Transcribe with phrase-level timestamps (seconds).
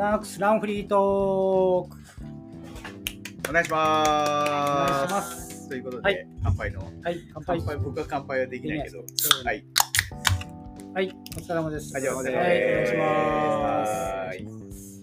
[0.00, 1.98] ナークスランフリートーク。
[3.50, 4.10] お願いします。
[4.10, 6.80] お願いしますということで、はい乾杯の。
[6.80, 7.58] はい、乾杯。
[7.58, 9.00] 乾杯、僕は乾杯はできないけど。
[9.44, 9.62] はい。
[10.94, 11.92] はい、お疲れ様です。
[11.92, 13.02] はい、じゃあ、おは願いい、お願いしま
[13.84, 13.86] ま
[14.72, 15.02] す。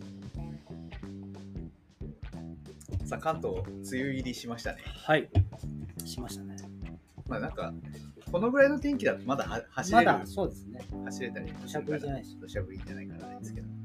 [3.05, 4.79] さあ、関東、梅雨入りしましたね。
[4.81, 5.05] す。
[5.05, 5.29] はい、
[6.05, 6.57] しましたね。
[7.27, 7.71] まあ、なんか、
[8.31, 10.81] このぐらいの天気だとまだは走れる、まだ、そうですね。
[11.05, 13.76] 走れたり土砂降りじゃないし土砂降りじゃないからですけど。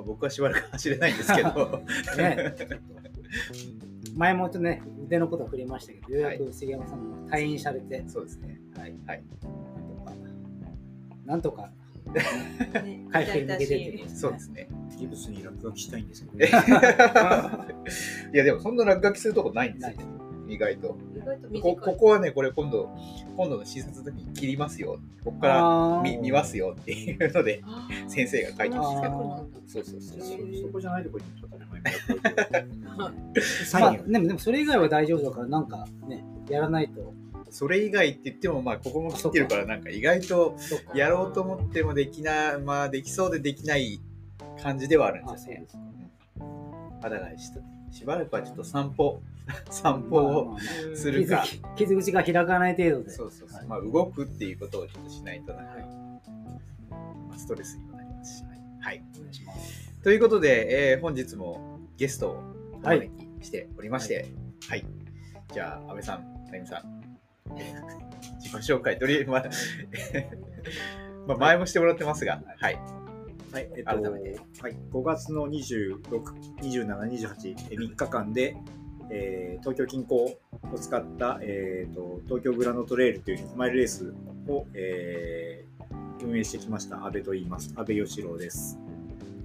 [0.00, 1.82] まあ、僕はしばらく走れないんですけど。
[2.16, 2.54] ね
[4.16, 8.60] 前もちょっとね、腕のこと触れましたけど、ようやく杉山さんも退院されて、そうですね。
[8.76, 8.94] はい。
[9.06, 9.22] はい。
[11.24, 11.70] なんとか、
[12.82, 14.68] ね回復に向けてってねそうですね。
[14.96, 16.44] ギブスに落書きしたいんですけど、
[18.34, 20.19] いや、でもそんな落書きするとこないんですよない。
[20.50, 20.98] 意外と。
[21.14, 21.76] 意外と短い。
[21.76, 22.90] こここはね、これ今度、
[23.36, 24.98] 今度の診察の時に切りますよ。
[25.24, 27.62] ここから見見ますよっていうので、
[28.08, 29.16] 先生が書いてますけあど。
[29.16, 29.68] ー。
[29.68, 30.38] そうそうそうそう。
[30.52, 31.66] そそこじゃないところにちょっとね、
[33.64, 37.14] サまあ、インをでも、でもそれ以外は大丈夫だから、なんかね、やらないと、
[37.50, 40.56] それ以外って言っても、まあ、ここも切ってるから、なんか意外と
[40.94, 44.00] やろうと思ってもできな、まあ、できそうでできない
[44.62, 45.66] 感じではあるんあ、ですよね。
[47.02, 47.26] あだか。
[47.26, 47.50] らし
[47.90, 49.20] しばらくはちょっと散歩、
[49.70, 50.58] 散歩を
[50.94, 51.44] するか。
[51.76, 53.10] 傷傷口が開かない程度で。
[53.10, 53.58] そうそうそう。
[53.58, 55.72] はいまあ、動くっていうことをちょっとしないとなんか、
[56.90, 58.44] まあ、ストレスにもなりますし。
[58.80, 59.04] はい。
[59.16, 59.90] お願いします。
[60.02, 64.26] ということで、えー本日もゲストをお招きしておりまして、
[64.68, 64.86] はい。
[65.52, 67.00] じゃあ、安倍さん、なゆみさん、
[68.38, 69.44] 自己紹介、とりあえず、まあ、
[71.26, 72.78] まあ、前もしてもらってますが、はい。
[73.52, 76.00] はい、えっと、はい、5月の26、
[76.62, 78.56] 27、28、え3日間で、
[79.10, 80.38] えー東京近郊を
[80.80, 84.14] 使った、えー、と東京グランドトレイルという100マイルレース
[84.48, 85.70] を、えー
[86.22, 87.72] 運営してきました阿部と言います。
[87.76, 88.78] 阿部義郎です。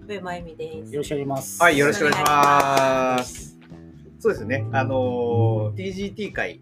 [0.03, 0.93] 阿部真由美です。
[0.93, 1.63] よろしくお願いします。
[1.63, 3.57] はい、よろしくお願いします。
[4.19, 6.59] そうですね、あのー TGT 会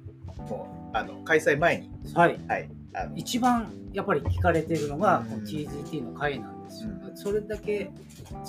[0.49, 2.39] もあの開催前に、はい。
[2.47, 7.91] はい、あの一番やっぱり聞かれているのが、うん TGT の回なんですよ、うんそれだけ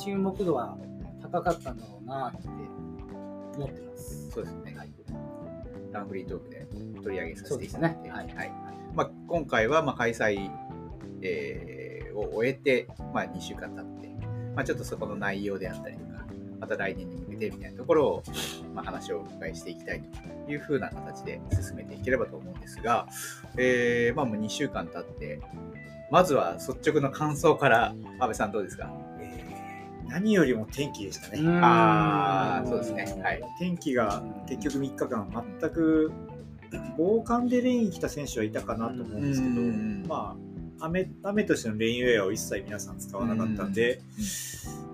[0.03, 0.77] 注目度は
[1.23, 2.49] 高かったんだろうなって
[3.57, 4.31] 思ってます。
[4.31, 4.91] そうですね、はい
[5.93, 6.67] ランフリートークで
[7.05, 8.35] 取り上げさせていそうですねただいて、。
[8.35, 8.53] はい。
[8.95, 10.51] まあ、今回はまあ開催、
[11.23, 14.09] えーを終えて、まあ、2週間経って、
[14.55, 16.25] まあ、ちょっとそこの内容であったりとか、
[16.61, 18.23] また来年に向けてみたいなところを、
[18.73, 20.03] まあ、話をお伺いしていきたい
[20.47, 23.09] というふうな形で進めていければと思うんですが、
[23.57, 25.41] えーまあ、もう2週間経って、
[26.13, 28.93] まずは率直な感想から、安倍さんどうですか？
[29.14, 29.14] えー
[30.09, 31.43] 何よりも天気でしたね。
[31.63, 33.23] あーそうですね。
[33.23, 33.43] はい。
[33.59, 36.13] 天気が結局3日間全く
[36.97, 40.05] 防寒でレイン着た選手はいたかなと思うんですけど、うん。
[40.09, 40.37] ま
[40.81, 44.01] あ雨雨としてのレインウェアを一切皆さん使わなかったんで、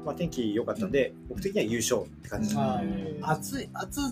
[0.04, 3.18] まあ、天気良かったんで、僕的には優勝って感じ、あうん。
[3.22, 4.02] 暑い、暑っ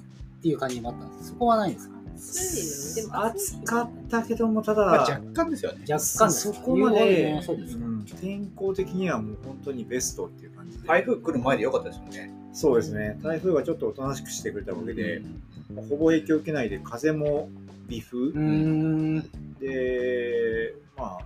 [0.42, 1.30] ていう感じもあったんです。
[1.30, 1.94] そこはないんですか？
[2.18, 3.12] 暑いよね。
[3.12, 5.78] でも暑かったけどもただ、まあ、若干ですよね。
[5.88, 7.84] 若干ですそこまでほどそうですか。
[7.84, 8.04] うん。
[8.20, 10.86] 天候的にはもう本当にベストっていう感じで。
[10.88, 12.30] 台風来る前でよかったですもんね。
[12.52, 13.18] そうですね。
[13.22, 15.22] 台風がちょっとおとなしくしてくれたわけで、
[15.88, 17.48] ほぼ影響を受けないで風も
[17.88, 19.30] 微風、うーん。
[19.60, 21.24] でまあ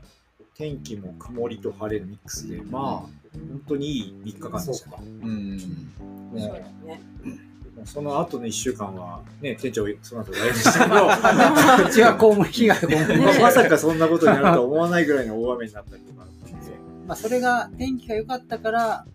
[0.54, 2.82] 天気も曇りと晴れのミックスでまあ
[3.32, 4.90] 本当にいい3日間でした。
[4.90, 5.58] ねうん。
[5.60, 7.00] そうだね。
[7.76, 11.88] もうその後の1週間はね店長その後大変でしたけど。
[11.88, 12.44] うちは公務。
[12.44, 16.26] 被害まさかそんなことになるとは思わないぐらいの大雨になったりとか
[17.12, 19.06] まあ、それが天気が良かったから、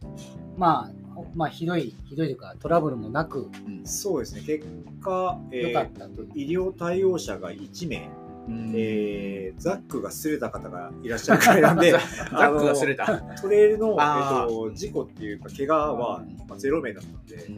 [0.56, 3.50] まあ、ほまあ、ひどい、ひどいというか、トラブルもなく
[3.86, 4.42] そうですね。
[4.42, 4.68] 結
[5.02, 6.30] 果、え良かーったという。
[6.36, 8.08] 医療対応者が1名、
[8.48, 8.72] うん。
[8.76, 13.20] えーザックが擦れた方がいらっしゃるくらいなんで ザックが擦れた。
[13.42, 14.52] トレイルの、えあー。
[14.52, 17.50] ー、と事故っていうか怪我は、まあ、ゼロ名だったんで、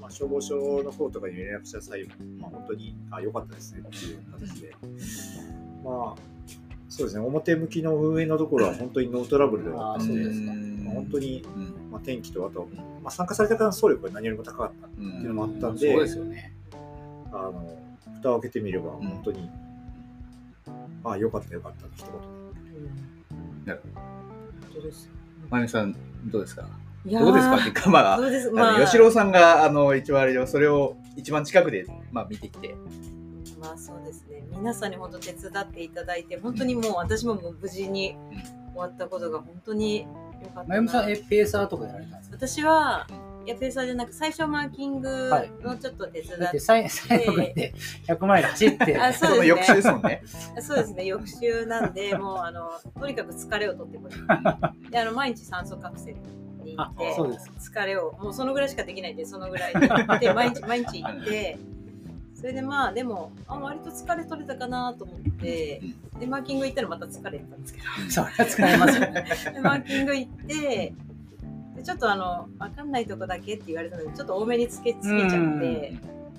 [0.00, 2.10] まあ、消防署の方とかに連絡した際も、
[2.40, 4.74] まあ、本当にあ良かったですねっていう形で、
[5.84, 6.29] まあ
[6.90, 7.24] そうですね。
[7.24, 10.52] 表向きの運営のところは本当にノートラブルではあったので、あーそうですか。
[10.84, 11.74] まあ、本当に、うん。
[11.92, 12.68] まあ、天気とあと、
[13.02, 16.52] まあ、参加された方の総力が何よりも高かったっていうのもあったんで、そうですよね。
[17.32, 17.78] あの
[18.16, 19.48] 蓋を開けてみれば本当に、
[21.04, 22.20] ああよかったよかったって一言
[23.64, 24.02] なる本
[24.74, 25.08] 当です。
[25.48, 25.96] まゆみさん、
[26.26, 26.68] どうですか？
[27.06, 27.56] どうですか？
[27.56, 28.18] っていうか、まあ、
[28.52, 32.74] まあの吉郎さんが、あの、一番あれでそれを一番近くで、まあ、見てきて。
[33.60, 34.42] まあそうですね。
[34.56, 38.16] 皆さんに本当手伝っていただいて、本当にもう私ももう無事に
[38.72, 40.06] 終わったことが本当に
[40.42, 40.64] 良かったな。
[40.68, 42.36] まゆみさん、え、ペーサーとかやられたんですか？
[42.46, 43.06] 私は、
[43.46, 45.30] いやペーサーじゃなく最初マーキング
[45.62, 47.74] のちょっと手伝だっ、ってて、最最後で
[48.06, 49.38] 100マイル走って、あそそうですね。
[49.38, 50.22] の翌週ですもんね。
[50.60, 54.26] そうですね、翌週なんで、 もうあのとにかく疲れを取ってくる。
[54.90, 56.16] であの毎日酸素カプセル
[56.64, 57.14] に行っあて
[57.58, 59.74] 疲れをもうそのぐらいしかできないんでそのぐらい。
[60.20, 61.58] で毎日毎日行って
[62.40, 65.82] それでまあでもあ割と疲れ取れたかなと思って
[66.18, 68.10] でマーキング行ったらまた疲れてたんですけど。
[68.10, 69.26] それは使えますよね。
[69.52, 70.94] でマーキング行って
[71.76, 75.98] でちょっとあの分かんないとこだけって言われたのでちょっと多めにつけつけちゃって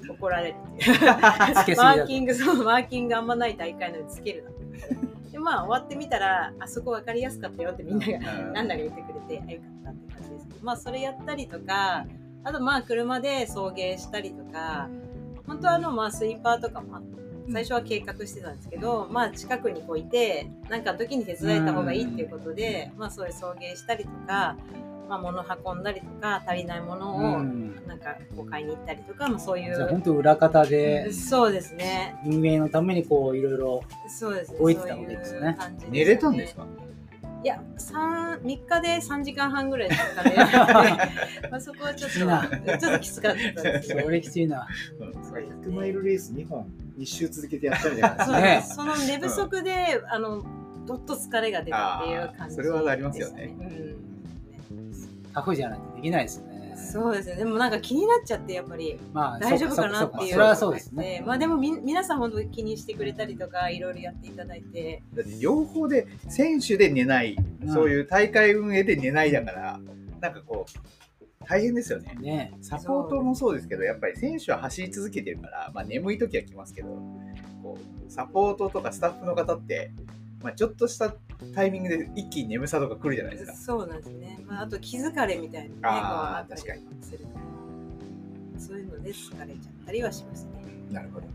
[0.09, 0.56] 怒られる
[1.77, 8.19] マーキングそうマーキングあんまない大会なのにつけるなでまあ終わってみたらあそこ分かりやすかったよってみんなが
[8.54, 10.65] なんだか言ってくれてあよかったって感じですけど。
[10.65, 12.07] まあそれやったりとか
[12.44, 14.89] あとまあ車で送迎したりとか
[15.48, 17.22] 本当はあのまあスイーパーとかもあって
[17.52, 24.56] 最初は計画してたんですけど、まあ近くにこういてなんかの時に手伝えた方がいいっていうことで、まあそういう送迎したりとか、
[25.10, 27.76] まあ物運んだりとか足りないものをうん。
[27.88, 32.16] なんかこう買いに行ったりとか、まあそういじゃあう本当裏方でそうですね。
[32.26, 34.58] 運営のためにこういろいろそうですね。
[34.62, 35.40] 置いてたわけですね。
[35.40, 36.66] そういう感じ寝れたんですか？
[37.44, 40.52] いや三3日で3時間半ぐらいしか寝れなく
[41.42, 44.68] てまあそこはちょっとちょっときつかったですそけどれきついな。
[45.00, 46.68] そうですね100マイルレース2本
[47.00, 48.26] 2周続けてやったみたいな。
[48.26, 48.76] そうねです。
[48.76, 50.44] その寝不足で、あの
[50.86, 53.56] どっと疲れが出たっていう感じそれはありますよね。
[53.60, 53.96] うん。
[55.34, 56.50] タフじゃないとできないですね。
[56.81, 57.36] そうですね。
[57.36, 59.00] でもなんか気になっちゃってやっぱり。
[59.13, 61.24] まあ大丈夫かなっていうそれはそうですね。
[61.25, 65.04] まあでもみ皆さん本当に気にしてくれたりとかいろいろやっていただいて。
[65.13, 67.74] だって両方で選手で寝ない、うん。
[67.74, 69.80] そういう大会運営で寝ないだから
[70.19, 72.16] なんかこう大変ですよね。
[72.19, 72.54] ね。
[72.62, 76.89] サポートもそうですけどやっぱり選手は走り続けてるから、まあ、眠い時は来ますけど
[77.62, 79.92] こうサポートとかスタッフの方って、
[80.42, 81.14] まあ、ちょっとした
[81.54, 83.54] タイミングで一気に眠さとか来るじゃないですか。
[83.56, 87.26] そうなんですね、まあ、あと気疲れみたいなねあーこうったりする
[88.58, 90.52] そういうので疲れちゃったりはしますね。
[90.92, 91.28] なるほど。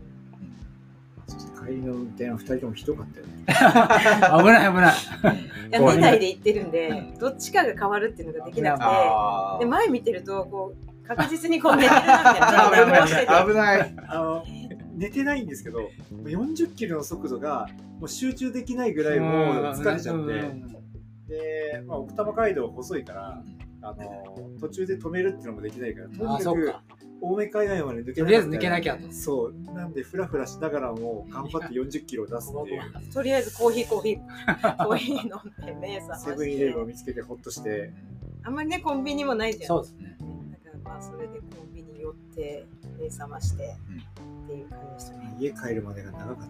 [1.27, 3.33] そして帰りの運転は2人ともひどかったよね。
[3.47, 5.37] 危ない危ない。
[5.69, 5.97] いや怖い。
[5.97, 13.93] 2台で行ってるんでどっちかが変わるっていうのができなくてあで前見てるとこう確実にこう 寝てるなみたいなちょっと蛇行してて危ない
[14.97, 15.91] 寝てないんですけど
[16.23, 19.31] 40キロの速度がもう集中できないぐらいもう
[19.75, 20.77] 疲れちゃって。
[21.33, 23.43] で、まあ、奥多摩街道細いから
[23.81, 26.97] あの途中で止めるっていうのもできないからとにかく。
[27.19, 29.11] 青梅海岸まで抜けとりあえず抜けなきゃと。
[29.11, 29.73] そう。
[29.73, 32.81] なんでフラフラしながらも頑張って40キロを出すっていう。
[33.11, 34.85] とりあえずコーヒーコーヒー。
[34.85, 37.91] コーヒー 飲んで目覚まセブンイレブンを見つけてほっとして。
[38.43, 39.67] あんまりねコンビニもないじゃん。
[39.67, 40.17] そうですね。
[40.63, 42.65] だからまあそれでコンビニ寄って
[42.99, 43.75] 目覚まして
[44.47, 46.49] っていう感じでしたね家帰るまでが長かったよね。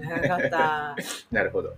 [0.00, 0.96] 長かった。
[1.34, 1.74] なるほど。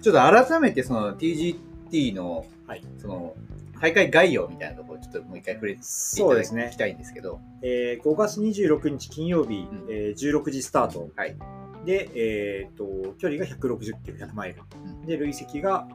[0.00, 2.82] ちょっと改めてその TGT の,、はい。
[2.98, 3.36] その
[3.80, 7.40] 大会概要みたいなところちょっともう一回触れていただそうですねきたいんですけど。
[7.62, 9.86] えー5月26日金曜日、ん。
[9.90, 11.36] えー16時スタート、はい。
[11.84, 15.06] で、えー、と距離が160キロ100マイル、うん。
[15.06, 15.86] で累積が、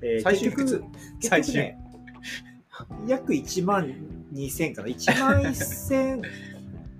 [0.00, 0.82] えー最終いくつ？
[1.20, 1.78] 結局結局ね
[3.06, 3.94] 約1万
[4.32, 4.88] 2000かな。
[4.88, 6.22] 1万1000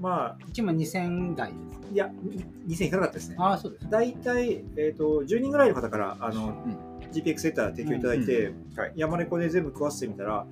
[0.02, 1.54] まあ1万2000台で
[1.88, 1.92] す。
[1.92, 2.10] いや
[2.66, 3.36] 2000いかなかったですね。
[3.38, 3.86] ああ、そうです。
[3.88, 6.76] 大体、えー、と10人ぐらいの方からあの、ん。
[7.12, 8.92] GPX セッター提供いただいて、はい。
[8.96, 10.46] 山猫で全部食わせてみたら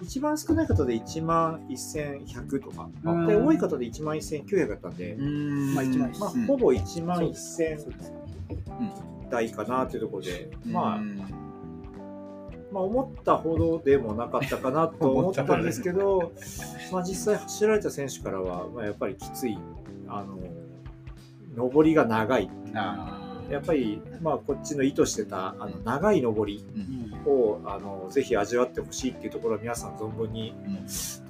[0.00, 3.26] 一番少ない方で1万1100とか、うん。
[3.26, 5.74] で多い方で1万1900だったんで、ん。
[5.74, 8.12] まあ一万まあ、うんほぼ1万そうです1000そうです。
[9.30, 11.43] 台かなというところで、まあ、うん
[12.74, 16.32] まあ思ったほどでもなかったかなと 思ったんですけど
[16.92, 19.56] まあ実際走られた選手からは、まあ、やっぱりきつい
[20.08, 20.38] あの
[21.70, 22.50] 上りが長い。
[22.74, 27.30] あやっぱり、まあ、こっちの意図してたあの長い上りうん。
[27.30, 30.54] をあのぜひ味わってほしいっていうところは皆さん存分に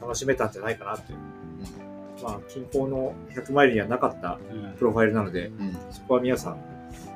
[0.01, 1.19] 楽しめたんじゃないかなっていう、
[2.23, 4.73] まあ、近郊の100マイルにはなかったうん。
[4.79, 5.77] プロファイルなのでうん。
[5.91, 6.59] そこは皆さん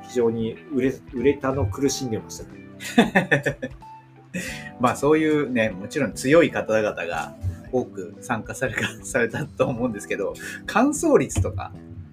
[0.09, 3.71] 非常に売れ売れたの苦しんでましたね。
[4.81, 7.35] まあそういうねもちろん強い方々が
[7.73, 10.35] 多く参加されかされたと思うんですけど
[10.67, 11.73] 完走率とか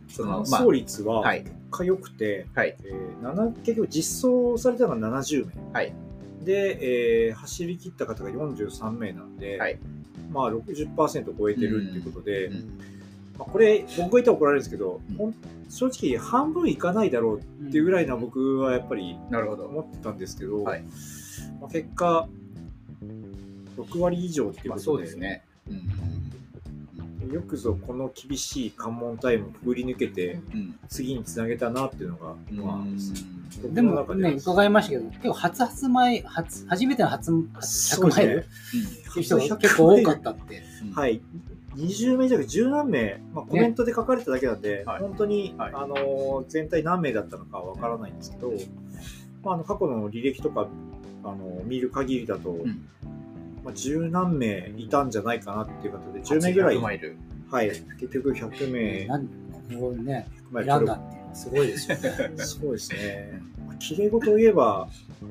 [0.09, 1.43] その完走率ははい。
[1.43, 2.75] 結果良くて、はい。
[2.85, 5.93] えー7結局実装されたのが70名、はい。
[6.43, 9.77] で、えー走り切った方が43名なんで、はい。
[10.31, 12.53] まあ60%超えてるっていうことで、うん
[13.37, 15.35] まあ、これ僕が言ったら怒られるんですけど、うん。
[15.69, 19.65] 正直半分いかないだろうっていうぐらいな僕はやっぱりなるほど。
[19.65, 20.83] 思ってたんですけど、はい
[21.59, 22.27] まあ、結果
[23.77, 25.43] 6割以上っていうまあことで,、そうですね。
[25.69, 27.33] うん。
[27.33, 30.79] よくぞこの厳しい関門タイムをくぐり抜けてうん。
[30.87, 38.25] 次につなげたなっていうのが、まあでもね、伺いましたけど、結構初発前、初初めての初初100そうですね。
[38.25, 40.63] マイルっていう人が結構多かったって。
[40.83, 40.91] うん。
[40.91, 41.21] はい、
[41.75, 45.01] 20名弱、10何名、まあ、コメントで書かれただけなんで、はい。
[45.01, 45.73] 本当に、はい。
[45.73, 48.51] あのー全体何名だったのかはわからないんですけど、
[49.43, 50.67] まあ、あの過去の履歴とか
[51.25, 52.87] あの見る限りだと、ん。
[53.63, 56.77] まあ、十何名いたんじゃないかなっていう方で、10名ぐらい。
[56.77, 57.67] はい、
[57.99, 59.05] 結局100名。
[59.07, 59.27] なん
[59.73, 62.31] こうね、まあ選んだっていうのはすごいですよね。
[62.37, 63.41] そうですね。
[63.65, 64.87] まあ綺麗事を言えば、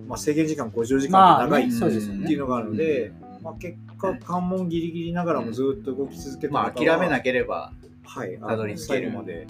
[0.08, 7.72] まあ、制限時間50時まあ間で長いっていうのがあるので、まあ、結果、関門ギリギリながらもずっと動き続けてまあ諦めなければ、
[8.02, 9.12] はい、たどり着ける。
[9.12, 9.46] まで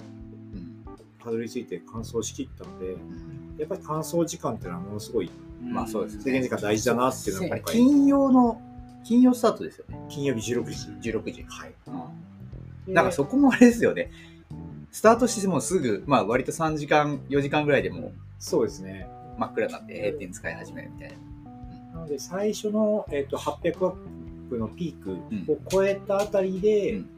[0.53, 0.85] うん。
[1.23, 2.97] たどり着いて完走しきったので、
[3.57, 5.31] やっぱり完走時間っていうのはものすごい
[5.65, 8.61] まあそうです制限時間大事だなっていうのはやっぱり金曜の、
[9.03, 9.99] 金曜スタートですよね。
[10.09, 11.11] 金曜日16時。
[11.11, 11.45] 16時。
[11.47, 11.73] はい。
[12.87, 14.11] なんかそこもあれですよね。
[14.91, 19.07] スタートしてもうすぐ、まあ割と3時間、4時間ぐらいでもそうですね。
[19.37, 21.95] う真っ暗になって閉店使い始めるみたいな。
[21.95, 23.95] なので、最初の、えっと800ワッ
[24.49, 27.09] プのピークを超えたあたりで、うん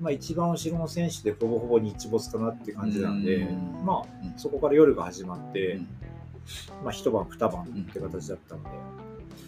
[0.00, 5.88] まあ、一番後ろの選手でほぼほぼ日没かなっていう感じなんで、うんまあ、うんそこから夜が始まって、うん
[6.82, 8.70] まあ、一晩二晩って形だったので、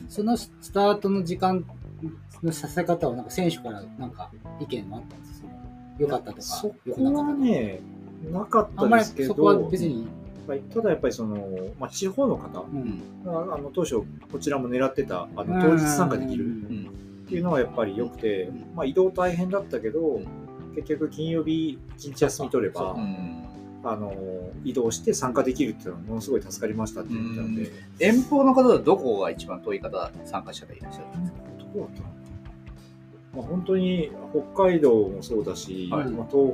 [0.09, 1.65] そのスタートの時間
[2.43, 5.51] のさせ方はなんか選手からなんか意見もあったんですよ。
[5.99, 6.69] 良かったとかそ。
[6.69, 6.77] こ
[7.15, 7.81] はね、
[8.31, 10.07] なかったですけど、そこは別に。
[10.73, 11.37] ただやっぱりその、
[11.81, 13.03] まあ、地方の方、うん。
[13.27, 16.51] ああの当初こちらも狙ってたあの当日参加できるうん。
[16.51, 16.91] うん。
[17.27, 20.21] っていうのはやっぱり良くて、まあ、移動大変だったけど、
[20.77, 23.36] 結局金曜日一日休み取れば、うん
[23.89, 24.13] あの
[24.65, 31.39] 移動して参加できるっていうのはものすごい助かりましたって言ったので、遠方の方だとどこが一番遠い方参加者がいらっしゃるんですか？
[31.59, 32.17] どこだったの
[33.37, 34.11] まあ、本当に
[34.55, 36.09] 北海道もそうだし、はい。
[36.09, 36.51] まあ、東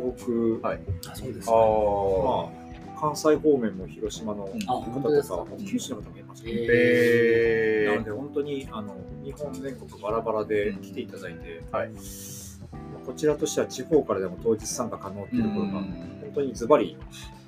[0.61, 0.81] 北、はい。
[1.09, 1.57] あそうですあか。
[1.57, 2.51] ま
[2.97, 4.63] あ、関西方面も広島のうん。
[4.69, 5.37] あ方本当ですか？
[5.37, 6.53] とか、九州の方もいましたね。
[6.55, 7.93] へー。
[7.93, 11.89] なので本当にあの日本全国バラバラで来ていただいて、はい。
[11.91, 12.03] まあ
[13.05, 16.97] こちらとしては地方からでも当日参加可能っていうところが、うん本当にズバリ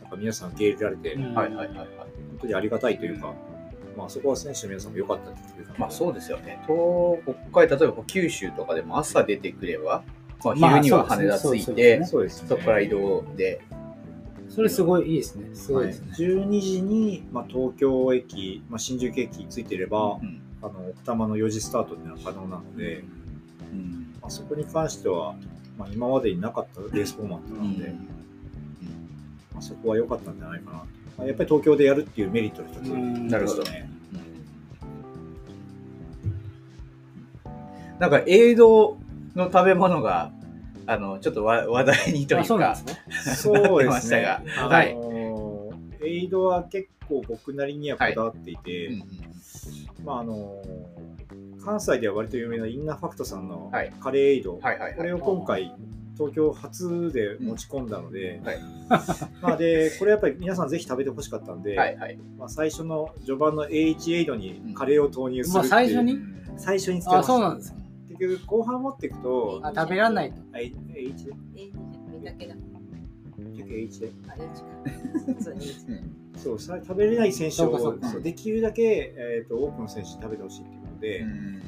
[0.02, 1.76] なんか皆さん受け入れられて、うんはいはいはいはい。
[1.76, 1.86] 本
[2.42, 3.32] 当にありがたいというか、
[3.96, 6.62] まあ、そこは選手の皆さんも良かったっていうか、まあそうですよね。
[6.66, 10.04] 東北海道、例えば九州とかでも朝出てくれば、
[10.44, 12.48] まあ、まあ昼には羽田着いて、そうですね。
[12.48, 13.62] そこから移動で、
[14.50, 15.48] それすごいいいですね。
[15.54, 16.12] すごいですね。
[16.18, 23.04] 12時に、まあ、東京駅、まあ、新宿駅着いてれば、うんあの奥多摩の4時スタートっていうのは可能なので、
[23.70, 25.34] うんまあ、そこに関しては、
[25.76, 27.94] まあ、今までになかったレースフォーマットなので、
[29.52, 30.86] まあ、そこは良かったんじゃないかなと。
[31.18, 33.90] まあ、やっぱり東京でやるっていうメリットの一つうんなるほどですね。
[37.98, 38.96] なんか映像
[39.36, 40.32] の食べ物が、
[40.86, 43.34] あの、ちょっとわ話題にといあうかそうなんです、ね。
[43.36, 44.68] そうで出 ますしたねが。
[44.68, 44.96] はい
[46.06, 49.02] エイドは結構僕なりにはこだわっていて、うん
[50.04, 50.62] まああの
[51.64, 53.92] 関西では割と有名なインナーファクトさんのはい。
[54.00, 54.96] カレーエイド、はいはいはい。
[54.96, 55.74] これを今回
[56.16, 58.58] 東京初で持ち込んだので、はい
[59.42, 62.18] まあでこれやっぱり皆さんぜひ食べてほしかったんで、はいはい。
[62.38, 66.18] まあ、最初の序盤の A1 エイドにカレーを投入するっていう、まあ最初に？
[66.56, 67.78] 最初につけまあ、したそうなんですか。
[68.08, 70.36] 結局後半持っていくとあ、食べられないと。
[70.52, 71.38] あ A- A1 でえいいじゃん
[72.12, 72.54] 見だけだ
[73.36, 74.12] 結局 A1 で
[76.36, 81.60] そう食べれない選手をできるだけ、えー、と多くの選手に食べてほしいっていうで、うん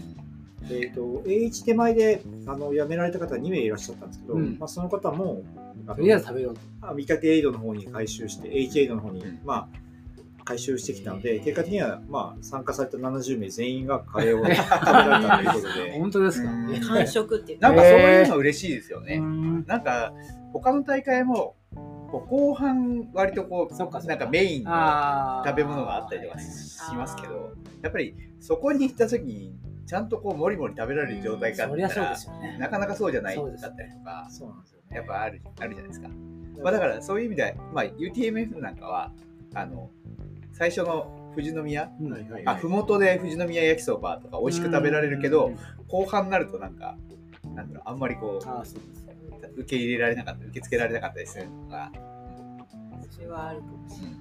[0.70, 4.56] えー、と A1 手前であの辞められた方2名いらっしゃったんですけど、うん。
[4.58, 5.42] まあ、その方も
[5.86, 6.60] とりあえず食べようと。
[6.88, 9.40] あ見かけエイドの方に回収して H エイドの方に、うん。
[9.44, 9.86] まあ
[10.44, 15.92] 回収してきたので結果的には、まあ、参加された70名全員がカレーを 食べられたということで。
[15.98, 16.50] 本当ですか？
[16.88, 19.16] 完食ってなんかそういうの嬉しいですよね。
[19.16, 19.64] うん。
[19.66, 20.12] なんか、
[20.52, 21.56] 他の大会も、
[22.06, 29.54] 後半割とこう、なんかメインの食べ物があったりとかしますけど、やっぱりそこに行った時に、
[29.86, 31.76] ちゃんとこう、もりもり食べられる状態かって。
[32.58, 34.28] なかなかそうじゃないかそうですったりとか、
[34.90, 36.08] やっぱあるあるじゃないですか。
[36.62, 39.12] まあ、だからそういう意味で、まあ、UTMF なんかは、
[39.54, 39.90] あの、
[40.52, 41.90] 最初の富士宮、
[42.46, 45.52] あ、ふもとで富士宮焼きそばとか美味しく食べられるけど、
[45.88, 46.96] 後半になるとなんか、
[47.54, 48.44] なんだろう、あんまりこう、
[49.56, 51.90] 受け入れられなかった、受け付けられなかったりするのが、
[53.10, 54.14] それはあるかもしれない。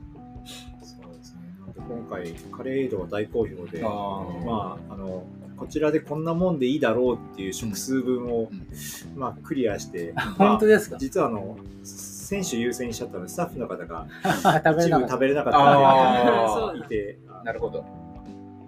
[0.82, 1.42] そうですね。
[1.88, 5.24] 今回カレーエイドは大好評でまああの
[5.58, 9.20] こちらでこんなもんでいいだろうっていう食数分を、うん。
[9.20, 10.98] まあ、クリアして、ま あ本当ですか？
[10.98, 15.08] 実はあの選手優先しちゃったのでスタッフの方が 食べれ一なかった。
[15.08, 17.84] 部食べれなかった方が いてなるほど。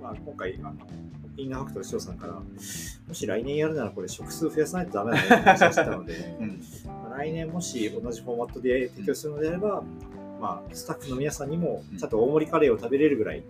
[0.02, 0.74] まあ、今回あの
[1.38, 2.44] インナーファクトの師匠さんからも
[3.13, 6.62] し来年やるならこれ食数増やさないとダメだねって話をしてたので、 うん。
[6.86, 9.84] まあ来年もし同じフォーマットで提供するのであれば、
[10.39, 13.44] まあ、スタッフの皆さんにもちゃんと大盛りカレーを食べれるぐらい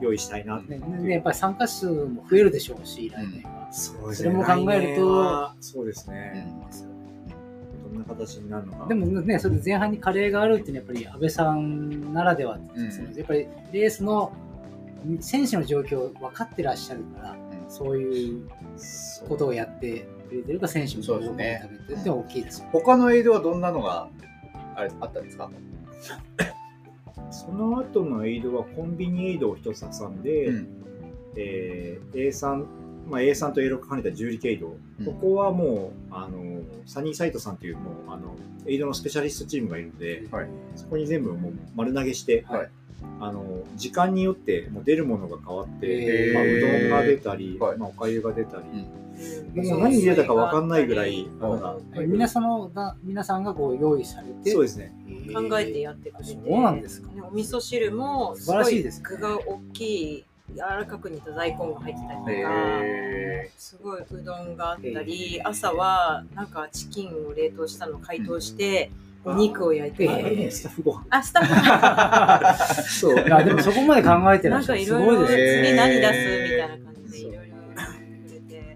[0.00, 1.02] 用意したいなってう。
[1.02, 3.68] ねやっぱり参加数も増えるでしょうし、来年は。
[3.72, 5.50] そうですそれも考えると。
[5.60, 7.92] そうですうね、ん。
[7.92, 8.86] どんな形になるのか。
[8.88, 12.84] でもね、それで前半にカレーがあるっていうのはやっぱり安倍さんならでは、うん。
[12.84, 14.32] やっぱりレースの
[15.20, 17.36] 選手の状況を分かってらっしゃるから、
[17.68, 18.48] そういう
[19.28, 22.68] ことをやってくれてるから選手も喜んで食べてるって大きいですよ。
[22.72, 24.08] 他のエイドはどんなのが
[24.74, 25.50] あれあったんですか？
[27.30, 30.68] その後のエイドはコンビニエイドを一つ挟んで、うん。
[31.36, 32.66] えー A3、
[33.08, 35.06] まあ、A3 と A6 兼ねた重力エイド、うん。
[35.06, 40.48] ここはもうあのサニーサイトさんというもうあのエイドのスペシャリストチームがいるので、はい。
[40.76, 42.70] そこに全部もう丸投げして、はい
[43.20, 43.44] あの
[43.76, 47.78] 時間によってもう出るものが変わって、まあ、うどんが出たり、はい。
[47.78, 48.62] まあ、おかゆが出たり、
[49.54, 49.66] うん。
[49.66, 51.28] もう何入れたか分かんないぐらい
[52.06, 54.92] 皆さんのが皆さんがこう用意されてそうですね。
[55.32, 56.34] 考えてやってくれて。
[56.34, 57.12] そうなんですか。
[57.12, 59.06] ねお味噌汁も素晴らしいですね。
[59.10, 62.32] ご具が大きい柔らかく煮た大根が入ってたりとか、
[62.82, 68.90] へすごいうどんがあったり、朝はなんかチキンを冷凍したのを解凍して、
[69.24, 71.06] お肉を焼いて、へースタッフご飯。
[71.10, 73.26] あスタッフ そう。
[73.26, 74.84] いやでもそこまで考えてらなんかっしゃる。
[74.84, 75.68] すいろいろごいですね。
[75.68, 76.12] 次何出す
[76.42, 78.72] みたいな感じでいろいろやって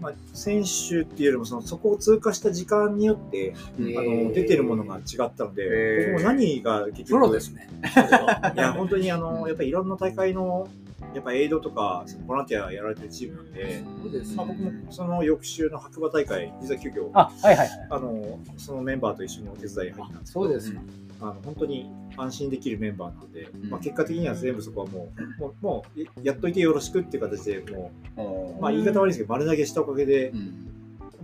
[0.00, 7.68] まあ、選手っていうよりもそのそこを通過した時間によってあの出てるものが違ったので、僕も何が結局プロですね。
[8.54, 10.68] いや本当にあのやっぱりいろんな大会の
[11.14, 17.86] やっぱエイドとかボランティアやられてるチームなんで、そうですまあ、僕もその翌週の白馬大会実は急遽あはいはいはい。
[17.90, 20.80] あのそのメンバーと一緒にお手伝い入ったんですけどそうですか。
[21.20, 23.70] あの本当に安心できるメンバーなので、ん。
[23.70, 28.58] まあ、結果的には全部そこはもうもうもうやっといてよろしくっていう形でもー。
[28.58, 30.70] う、まあ、言い方悪いですけど丸投げしたおかげでう、ん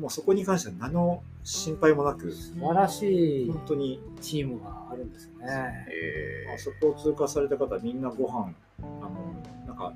[0.01, 5.47] もうそこに関しては何の心配もなく素晴らしい本当にチームがあるんですね。
[5.91, 9.11] へあそこを通過された方みんなご飯あの
[9.67, 9.93] なんか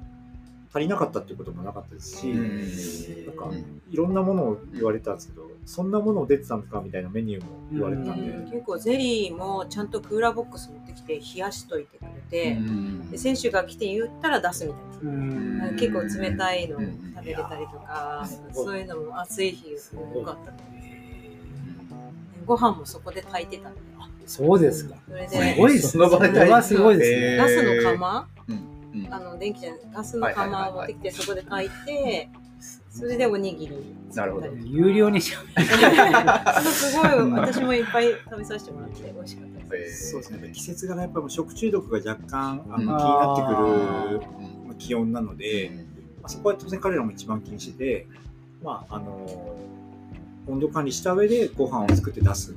[0.74, 3.80] 足りなかったっていうこともなかったですし、ーなんかうん。
[3.90, 6.80] いろんなものを言われたんですけどそんなもの出てたのか？
[6.84, 8.50] みたいなメニューも言われてたんで、うん。
[8.50, 13.10] 結構ゼリーもちゃんとクーラーボックス持ってきて冷やしといてくれて、うん。
[13.10, 15.78] で選手が来て言ったら出すみたいな。
[15.78, 20.64] 結構冷たいのうん食べれたりとか、そういうのも暑い日すごい多かったので。
[22.44, 23.80] ご飯もそこで炊いてたんで。
[24.26, 24.96] そうですか。
[25.06, 26.06] それすでごいですね。
[26.06, 27.16] その場でそれはすごいですね。
[27.16, 28.73] へーガスの釜うん
[29.10, 32.28] あの電気じゃないガスの釜を持ってきてそこで炊いて
[32.90, 33.76] それでおにぎり。
[34.14, 34.48] なるほど。
[34.64, 35.68] 有料にしゃべる。
[36.62, 40.10] すごい私もいっぱい食べさせてもらって美味しかったです。
[40.12, 40.52] そうですね。
[40.54, 45.72] 季節がねやっぱりもう食中毒が若干あの気うんになってくる気温なので、
[46.22, 48.06] まあ、そこは当然彼らも一番気にしてて、
[48.62, 49.56] まああの
[50.46, 52.54] 温度管理した上でご飯を作って出すっ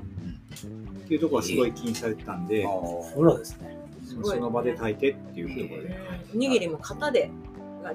[1.07, 2.67] ていうところはすごい気にされてたんで、
[3.15, 3.76] プロですね。
[4.23, 5.99] その場で炊いてっていうところで、
[6.33, 7.31] おにぎりも型で。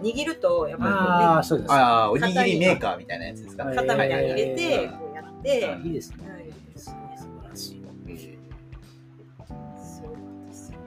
[0.01, 1.73] 握るとやっああ、ぱそうです。
[1.73, 3.65] ああ、おにぎりメーカーみたいなやつですか？
[3.67, 5.79] 型みたいに入れえてーこうやって。
[5.85, 6.17] いいですね。
[6.31, 6.51] はい。
[6.79, 6.97] 素晴
[7.51, 7.83] らしい。
[9.85, 10.73] そうなんです。
[10.73, 10.79] よ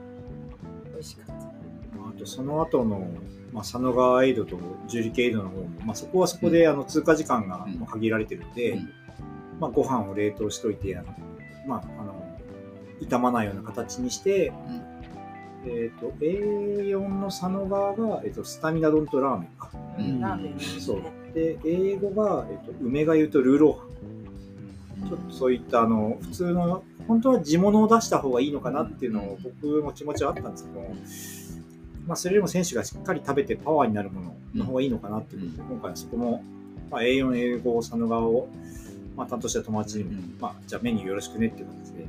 [0.92, 1.32] 美味しかった。
[1.34, 3.06] まああとその後の、
[3.52, 8.90] まあ、佐野川エイドと重力エイドの方も、まあ、そこはそこであの通過時間が限られてるので、うん。
[9.60, 11.14] まあ、ご飯を冷凍しといてあの、
[11.68, 12.14] まあ、あの
[12.98, 14.52] 傷まないような形にして、
[15.66, 19.70] えー、と A4 の佐野川が、えー、とスタミナ丼とラーメンか。
[19.98, 20.20] うん。
[20.20, 20.80] ラーメンですね。
[20.80, 21.02] そう。
[21.34, 23.96] で英語が、えー、と梅がゆとルーローハン
[25.08, 30.80] ちょっとそういったあの普通の本当は地物を出した方がいいのかなっていうのを僕も気持ちはあったんですけど、
[32.06, 36.42] まあ、それよりも選手がしっかり食べてパワーになるものの方がいいのかなっていうことで、今回はそこも、
[36.90, 38.48] まあ、A4 英語佐野川を、
[39.16, 40.36] まあ、担当した友達にも、うん。
[40.40, 42.06] まあ、じゃあメニューよろしくねっていう形で、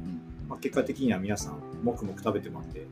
[0.48, 2.88] まあ、結果的には皆さん黙々食べてもらって、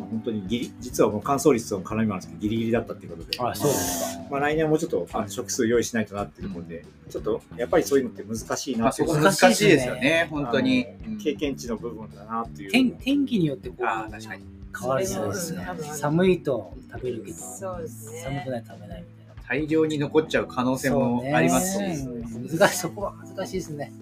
[0.00, 3.38] まあ、本当にギリ実はもう乾燥率の絡みもあるんですけどギリギリだったっていうことで。
[3.38, 4.24] あ、そうですか。
[4.30, 10.86] まあ、来年はもうちょっとあの食数用意しないとなっていうところで、ちょっとやっぱりそういうのって難しいまあ、なって難しいですよね、本当に。
[11.22, 12.72] 経験値の部分だなっていう。
[12.72, 14.44] 天天気によってこうああ、確かに。
[14.78, 19.42] 変わるそうですね寒いと食べるけど、そうですね寒くないと食べないみたいな。
[19.48, 21.78] 大量に残っちゃう可能性もありますし。
[21.80, 22.20] ね
[22.56, 23.92] 難しい、そこは難しいですね。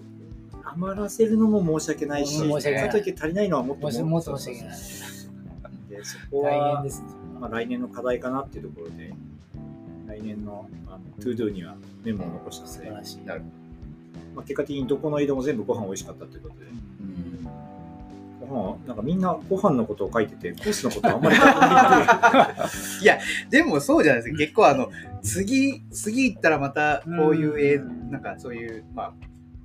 [0.73, 4.77] 余らせるのも申し訳ないし、申し訳ないかといって足りないのはもっともっと申し訳ない。
[5.89, 7.03] でそこ大変はで、す。
[7.39, 9.13] まあ、来年の課題かなっていうところで、
[10.07, 13.25] 来年のあの to do にはメモを残したので、素晴らしい。
[13.25, 13.41] なる
[14.35, 16.65] まあ、結果的にどこの移動も全部ご飯美味しかったということで、
[18.39, 23.03] ご飯はなんかみんなご飯のことを書いてて、コースのことはあんまり書いてないいう。
[23.03, 24.37] いや、でもそうじゃないですか。
[24.37, 24.89] 結構あの、
[25.21, 27.79] 次、次行ったらまたこういう映、
[28.09, 29.13] なんかそういう、まあ、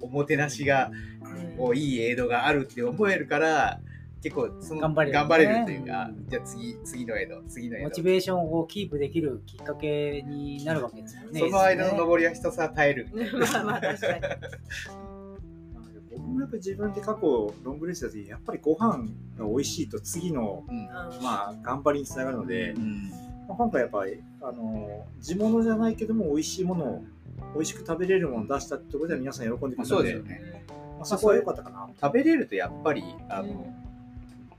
[0.00, 0.90] おもてなしが、
[1.56, 3.80] こういい映像があるって思えるから、
[4.22, 7.84] 結構その頑張れるね頑張れるというか、じゃあ次、次の映像、次の映像。
[7.84, 11.40] モチベーションをキープできるきっかけになるわけですよね。
[11.40, 13.08] その間のの上りは一さ耐える。
[13.12, 14.20] まあまあ確かに
[16.16, 20.86] 僕もやっぱ自分で過去ロングレースやった時やっぱりご飯が美味しいと次のうんうん
[21.22, 23.10] まあ頑張りにつながるのでうん
[23.48, 27.04] まあ、今回やっぱり、あの、地物じゃないけども、美味しいものを、
[27.54, 30.64] 美味しく食べれるものを出したってことでは皆さん喜んでくれたので、そうですよね。
[30.96, 31.88] まあ、そこは良かったかな。
[32.00, 33.66] 食べれるとやっぱり、あの、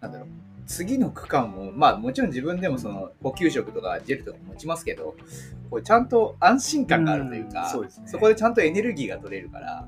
[0.01, 0.27] なんだろう、
[0.67, 5.15] 次の区間も、まあもちろん自分でもその補給食とかジェルとか持ちますけど、
[5.69, 9.87] こうちゃんと安心感があるというか、うんそうねそこでちゃんとエネルギーが取れるから、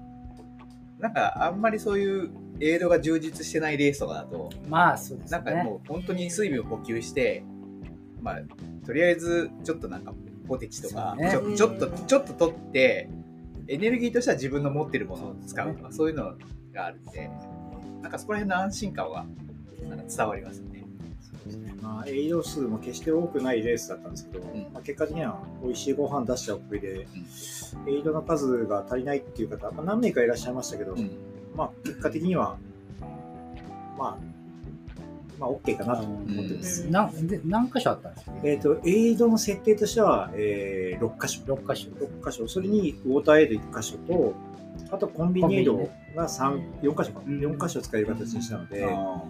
[1.00, 5.64] なんかあんまりそういうエイドが充実してないレースとかだと、まあそうですなんかね。
[5.64, 7.44] もう本当に水分を補給して、
[8.28, 10.14] まあとりあえずちょっとなんか
[10.48, 13.10] ポテチとか、そうちょちょっとちょっと取って、
[13.68, 16.34] エネルギーとしては自分の持ってるものを使うとか、そういうの
[16.74, 17.30] があるんで、
[18.02, 19.26] なんかそこら辺の安心感は
[19.90, 20.86] なんか伝わりますね。
[21.82, 24.68] まあ、栄養数も決して多くないレースだったんですけど、ん。
[24.74, 27.08] まあ、結果的には美味しいご飯出したおかげで、
[27.88, 31.10] エイドの数が足りないっていう方、まあ、何名かいらっしゃいましたけど、うん。
[31.56, 32.58] まあ、結果的には、
[33.98, 34.37] まあ、
[35.40, 36.84] まあ、OK かなと思ってます。
[36.86, 38.32] うんなんで何箇所あったんですか？
[38.44, 41.42] えっ、と、エイドの設定としては、えー、6箇所。
[41.54, 41.90] 6箇所。
[41.92, 42.48] 6箇所。
[42.48, 44.34] それにウォーターエイド1箇所と、
[44.92, 45.78] あとコンビニエイド
[46.16, 47.22] が3、4箇所か。
[47.26, 49.24] うん4箇所使える形にしたので、あ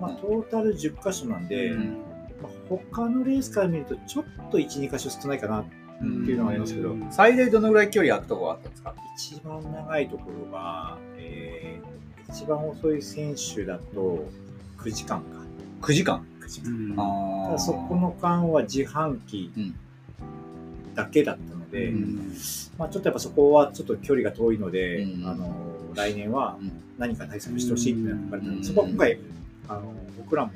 [0.00, 1.96] まあ、トータル10箇所なんで、ーうん
[2.42, 5.64] まあ、他のレースから見るとちょっと1、2箇所少ないかな。
[6.02, 8.94] うんっていうのがありますけど最大どのぐらい距離空くとこがあったんですか？
[9.16, 14.26] 一番長いところが、えー、一番遅い選手だと
[14.78, 15.43] 9時間か。
[15.84, 16.24] 9時間。
[16.40, 16.94] 9時うん。
[16.98, 19.74] あそこの間は自販機うん。
[20.94, 22.32] だけだったので、うん。
[22.78, 25.26] まあ、ちょっとやっぱそこはちょっと距離が遠いので、うん。
[25.26, 25.54] あの
[25.94, 26.72] 来年はうん。
[26.96, 28.64] 何か対策してほしいっていうのが書かれたので、うん。
[28.64, 29.18] そこは今回
[29.68, 30.52] あの僕らも、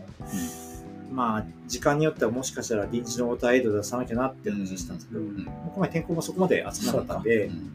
[1.13, 5.45] まあ時間によってはもしかしたら臨時のウォーターエイド出さなきゃなって話したんですけど、うん。
[5.75, 7.71] 今回天候もそこまで暑くなかったんで、うん。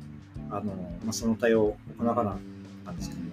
[0.50, 0.66] あの
[1.04, 2.38] まあ、その対応を行わなかっ
[2.86, 3.32] たんですけども、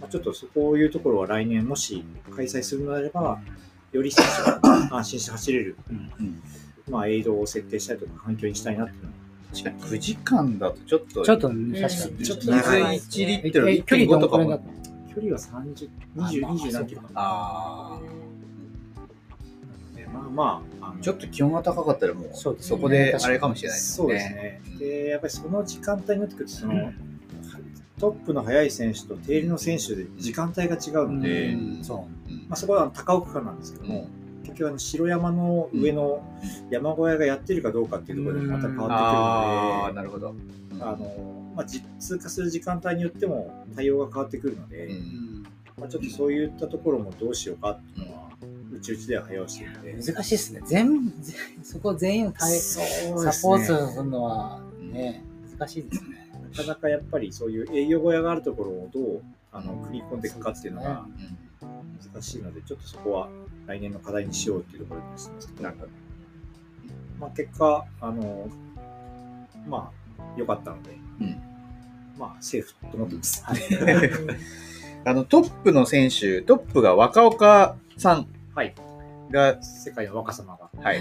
[0.00, 3.40] まあ、ちょっとそういうところは来年もし開催するのであれば、
[3.92, 5.92] より選手が安心して走れる、う
[6.22, 6.42] ん。
[6.88, 9.14] まあ、エイドを設定したりとか環境にしたいなっていうのは
[9.52, 9.82] 確かに。
[9.82, 11.22] 9時間だとちょっと。
[11.24, 12.24] ちょっとね、確かに。
[12.24, 12.98] ちょっと水長い。
[12.98, 14.64] 1リットルえ距離1.5どのとかも。
[15.14, 17.12] 距離は30、20、20何キロかな。
[17.16, 18.00] あ
[19.96, 22.76] でまあまあ、ちょっと気温が高かったらもうそうですね。
[22.76, 24.78] そこであれかもしれないですそうねですね。
[24.78, 26.92] で、やっぱりその時間帯になってくると、その、
[28.00, 31.84] トップの速い選手とテールの選手で時間帯が違うので、うん。
[31.84, 32.32] そう。
[32.32, 32.36] ん。
[32.48, 34.08] まあ、そこは高岡区間なんですけども、
[34.42, 36.22] 結局あの白山の上の
[36.70, 40.34] 山小屋がやってるかどうかっていうところでまた変わああってくるので、なるほど。
[40.80, 44.88] あのまあ、じ通過する時間帯によっても対応が変わってくるので。
[45.80, 48.28] まあ、ちょっとそういったところもどうしようかっていうのは、
[48.70, 49.64] うちうちでは早押し。
[49.64, 50.60] 難しいですね。
[50.66, 51.12] 全
[51.62, 52.82] そこ全員対そ
[53.14, 54.60] うサポートするのは
[54.92, 55.24] ね、
[55.58, 56.19] 難しいですね。
[56.56, 61.06] なかなかやっぱりそういう営業小屋があるところをどうあの組み込んでいくかっていうのが
[62.12, 63.28] 難しいので、ちょっとそこは
[63.66, 65.88] 来年の課題にしようっていうところにしてますけど、なるほど
[67.20, 68.48] まあ、結果、あの、
[69.68, 71.42] まあ、良かったので、うん
[72.18, 73.44] まあ、セーフと思ってます。
[73.44, 73.60] はい。
[75.04, 78.74] あのトップの選手トップが若岡さんはい。
[79.30, 80.70] が、世界の若様が。
[80.82, 81.00] はい、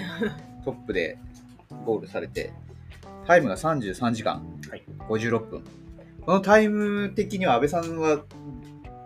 [0.63, 1.17] トップで
[1.85, 2.53] ゴールされて
[3.25, 4.43] タイムが33時間。
[4.69, 4.83] はい。
[5.07, 5.63] 56分。
[6.21, 8.23] このタイム的には安倍さんは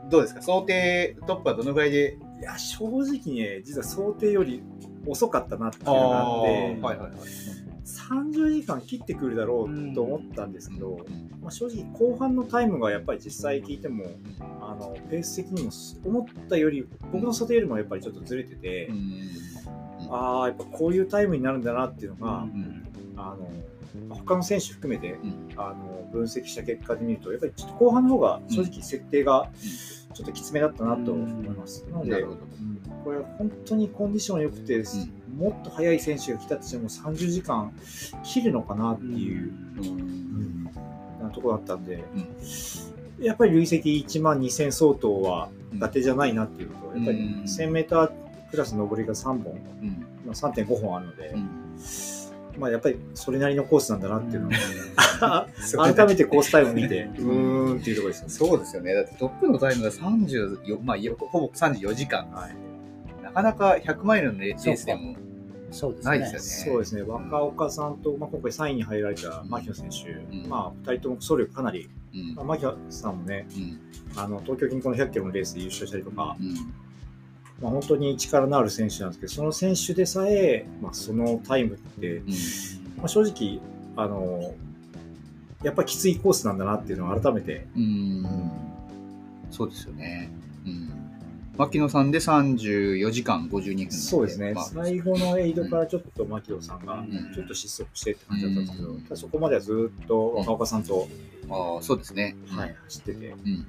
[0.10, 0.42] どうですか？
[0.42, 2.18] 想定トップはどのぐらいで？
[2.40, 4.62] いや、正直ね、実は想定より
[5.08, 7.12] 遅かったなっていうのがあって、はいはいはい。
[7.86, 11.00] 30時間切ってくるだろうと思ったんですけど、
[11.42, 14.06] まあ、正直後半のタイムがやっぱり実際聞いても
[14.62, 15.72] あのペース的にも
[16.06, 18.90] 思ったより僕の想定よりもやっぱりちょっとずれてて、
[20.10, 22.84] ああやっぱこういうタイムになるんだなっていうのが、うん。
[23.16, 23.48] あの
[24.10, 25.50] 他の選手含めて、うん。
[25.56, 29.50] あの分析した結果で見るとやっぱりちょっと後半の方が正直設定が
[30.14, 31.86] ちょっときつめだったなと思います。
[31.92, 32.24] なので
[33.04, 34.84] これは本当にコンディション良くて、
[35.36, 37.74] もっと速い選手が来たとしても30時間
[38.24, 40.70] 切るのかなっていう、うん。
[41.22, 42.04] なところだったんで、
[43.20, 47.44] やっぱり累積1万2000相当は伊達じゃないなっていうのと、やっぱりうん。
[47.44, 48.12] 1000m
[48.52, 50.06] クラス上りが3本、うん。
[50.26, 51.50] まあ、3.5本あるので、うん
[52.58, 54.52] まあ、やっぱりそれなりのコースなんだなっていうの
[55.60, 58.34] そうを改めてコースタイムを見て、うーんっていうところですよね。
[58.34, 58.94] そうですよね。
[58.94, 62.30] だってトップのタイムが34、まあ、ほぼ34時間。
[62.32, 62.56] はい。
[63.24, 65.16] なかなか100マイルのレースでも。
[65.72, 66.10] そうですね。
[66.12, 66.74] ないですよね。
[66.74, 70.48] そうですね、若岡さんと、まあ、今回3位に入られた牧野選手、うん。
[70.48, 72.36] まあ、2人とも走力かなり、うん。
[72.36, 73.80] まあ、牧野さんもね、うん。
[74.16, 76.74] あの東京近郊の100キロのレースで優勝したりとか、うん
[77.62, 82.22] まあ、本当に力のある選手なんですけど、その選手でさえ、まあ、そのタイムって、
[82.98, 83.60] まあ、正直
[83.96, 84.54] あの、
[85.64, 87.84] やっぱりきついコースなんだなっていうのを改めて、うん。
[87.84, 87.86] う
[88.28, 88.52] ん
[89.54, 90.32] そうですよね。
[90.66, 90.92] うん。
[91.56, 97.32] 牧野さんで34時間52分そうですね、まあ最後のエイドからちょっと牧野さんがん。
[97.36, 99.06] ちょっと失速してって感じだったんですけど、うん。
[99.16, 101.08] そこまではずっと若岡さんと、
[101.52, 102.36] ああそうですね。
[102.48, 103.66] はい、走ってて、うん。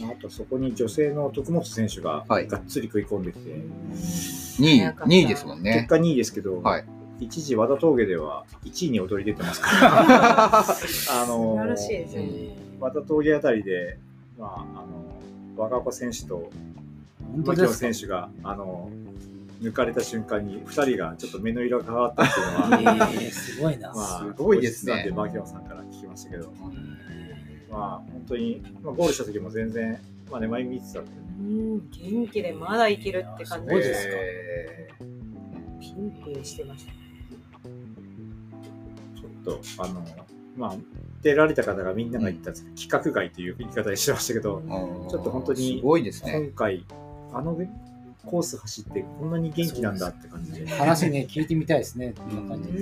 [0.00, 2.46] まああとそこに女性の徳本選手がはい。
[2.48, 5.14] がっつり食い込んできて、2位早かった。
[5.14, 5.74] 2位ですもんね。
[5.74, 5.86] 結。
[5.88, 6.84] 果2位ですけど、はい。
[7.20, 12.56] 一時和田峠では1位に躍り出てますから、 あの素晴らしいですよね。
[12.80, 13.98] 和田峠あたりで、
[14.38, 16.50] まあ、あの若岡選手と
[17.36, 17.78] 牧野本当ですか？
[17.78, 18.90] 選手があの
[19.60, 22.60] 抜かれた瞬間に2人がちょっと目の色が変わったっていうの
[22.98, 23.92] は、えーすごいな。
[23.92, 25.12] まあ、すごいですね。
[25.14, 26.70] 牧野さんから聞きましたけど、ま
[27.78, 34.14] あ、本当に、まあ、ゴールした時も全然、まあ、ね、前見てたんで、うん、元気でまだいけるって感じですか？
[34.16, 34.88] え
[35.80, 36.92] ピンピンしてました。
[36.92, 40.04] ちょっと、あの、
[40.56, 40.76] まあ、
[41.22, 46.32] 出られた方がみんなが言ったんですけど、規格外という言い方にしてましたけど、ーちょっと本当にすごいですね。
[46.32, 46.84] 今回、
[47.32, 47.56] あの
[48.24, 50.66] コース走ってこんなに元気なんだって感じで。
[50.66, 52.14] 話ね、聞いてみたいですね。
[52.16, 52.78] こんな感じで。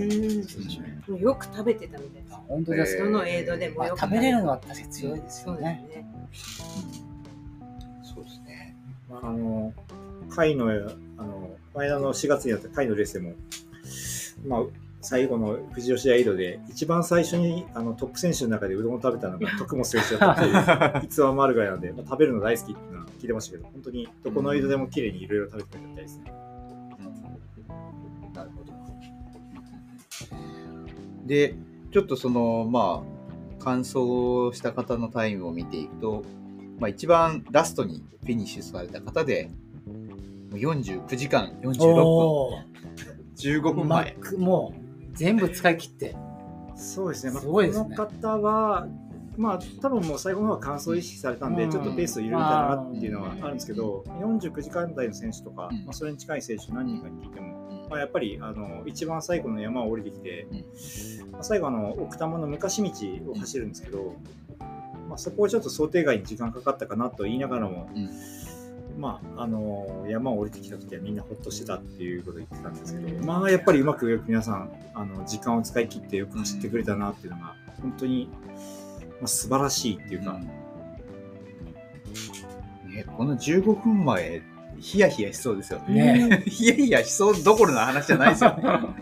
[1.08, 2.40] うん、よく食べてたみたいですあ。
[2.48, 3.04] 本当ですか。
[3.04, 5.86] どのエイドでも食べれるのは確かに強いですそうですよね。
[5.88, 6.06] ね。
[8.02, 8.76] そうですね。
[9.08, 9.72] まあ、あの、
[10.28, 13.34] 回の、あの、前の4月にやった回のレースでも、
[14.46, 14.62] まあ、
[15.00, 26.32] 最後の富士吉田エイドで、一番最初にあのトップ選手の中でうどんを食べたのが徳本選手だったっていう 逸話もあるぐらいなんで、まあ、食べるの大好きっていうのは聞いてましたけど、本当にどこのエイドでも綺麗にいろいろ食べてくれたみたいですね。
[28.34, 28.72] なるほど。
[31.26, 31.54] で、
[31.92, 33.04] ちょっとその、ま
[33.60, 33.94] あ、完走
[34.52, 36.22] した方のタイムを見ていくと、
[36.78, 39.50] まあ、一番ラストにフィニッシュされた方で、
[40.50, 42.62] もう49時間46分、お
[43.36, 44.16] 15ーマ分前。
[44.18, 44.87] ックもう
[45.18, 46.16] 全部使い切って。
[46.76, 47.84] そうですね、まあ、すごいですね。
[47.84, 48.86] この方は、
[49.36, 51.70] まあ、多分もう最後の方は完走意識されたんで、うん。
[51.70, 57.90] ちょっとペースを緩めたなっていうのはあるんですけど、49時間台の選手とか、うんまあ、それに近い選手何人かに聞いても、うん。
[57.90, 60.46] まあ、やっぱりあの一番最後の山を降りてきて、
[61.22, 61.30] うん。
[61.32, 64.14] まあ、最後あの奥多摩の昔道を走るんですけど、
[65.08, 68.08] まあ、そこはちょっと想定外に時間かかったかなと言いながらも、うん
[68.98, 78.28] まあ、あの山を降りてきた時はみんなほっとしてたっていうことを言ってたんですけど、まあやっぱりうまく皆さんあの時間を使い切ってよく走ってくれたなっていうのが本当に、
[79.20, 80.32] まあ、素晴らしいっていうか、
[82.88, 84.42] ね、この15分前、
[84.80, 86.28] ヒヤヒヤしそうですよね。
[86.28, 86.42] ね。
[86.50, 88.50] ヒヤヒヤしそうどころの話じゃないですよ。
[88.58, 88.94] あ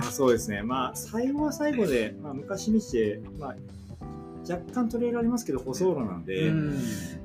[0.00, 0.62] ーそうですね。
[0.62, 3.56] まあ最後は最後で、まあ、昔道で、まあ、
[4.48, 6.76] 若干トレールありますけど舗装路なので、うん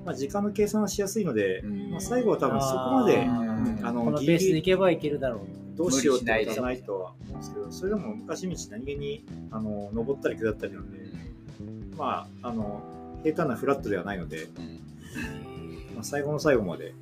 [0.06, 3.26] まあ、時間の計算はしやすいので、うんまあ、最後は多分そこまで
[3.84, 5.64] あのこのペースでいけばいけるだろう。
[5.76, 11.00] どうしようってことはないとは思うんですけどそれでも昔道何気にあの登ったり下ったりなので、
[11.98, 12.84] まああの
[13.24, 14.50] 平坦なフラットではないので、
[15.96, 16.94] まあ、最後の最後まで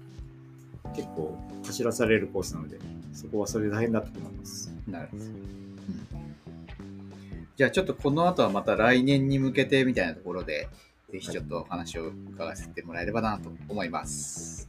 [0.96, 2.80] 結構走らされるコースなので
[3.14, 4.72] そこはそれで大変だったと思います。
[4.88, 5.61] なるほど。
[7.62, 10.68] じゃあちょっとこの後はまた来年に向けてみたいなところで、
[11.12, 14.68] ぜひちょっとお話を伺わせてもらえればなと思います。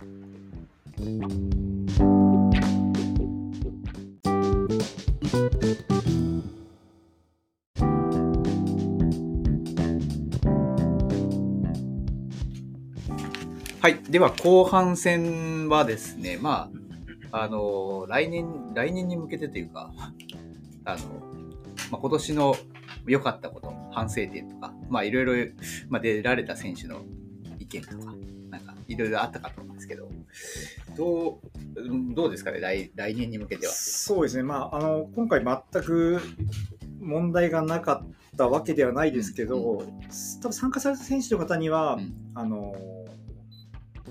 [13.80, 14.02] はい。
[14.10, 16.68] では後半戦はですね、ま
[17.30, 19.94] あ、あの、来年、来年に向けてというか、
[20.84, 20.98] あの、
[21.90, 22.54] まあ、今年の
[23.06, 25.52] 良かったこと、反省点とか、まあ、いろいろ、
[25.88, 27.04] まあ、出られた選手の
[27.58, 27.96] 意見とか、
[28.50, 30.08] なんか、いろいろあったかと思うんですけど、
[30.96, 31.40] ど
[31.76, 33.72] う、うんどうですかね、来来年に向けては。
[33.72, 36.20] そうですね、まあ、あの今回全く
[37.00, 39.86] 問題がなかったわけではないですけど、う
[40.42, 42.14] 多分参加された選手の方には、うん。
[42.34, 42.74] あの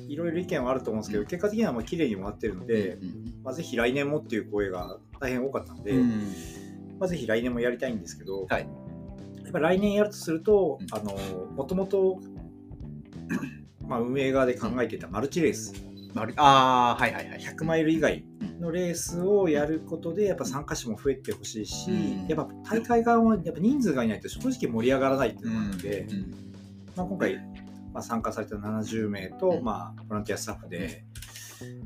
[0.07, 6.09] いろいろ意見はあると思うんですけど、結果的にはもう綺麗に終わってるので、うんまあ、ぜひ来年もっていう声が大変多かったので、うん。
[6.99, 8.61] まあ、ぜひ来年もやりたいんですけど、はい。
[8.61, 8.67] や
[9.51, 11.15] っぱ来年やるとするとうん、あの
[11.55, 12.19] もともと、
[13.87, 15.73] まあ、運営側で考えていたマルチレース、
[16.13, 17.39] まるああ、はいはいはい。
[17.39, 18.25] 100マイル以外
[18.59, 22.27] のレースをやることでやっぱ参加者も増えてほしいし、うん。
[22.27, 26.51] やっぱ大会側もやっぱ人数がいないと正直盛り上がらないっていうのがあるので、うん
[26.95, 27.35] まあ、今回、
[27.93, 29.63] まあ、参加された70名と、うん。
[29.63, 31.05] まあ、ボランティアスタッフで、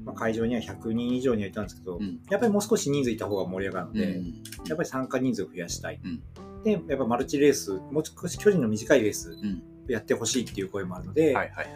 [0.03, 2.19] まあ、会場には100人以上にはいたんですけど、うん。
[2.29, 4.43] やっぱりもう少し人数いた方が盛り上がるので、うん。
[4.67, 6.23] やっぱり参加人数を増やしたい、うん
[6.65, 11.67] でやっぱマルチレースもう少し距離の短いレースんやってほしいっていう声もあるので、はいはいはい。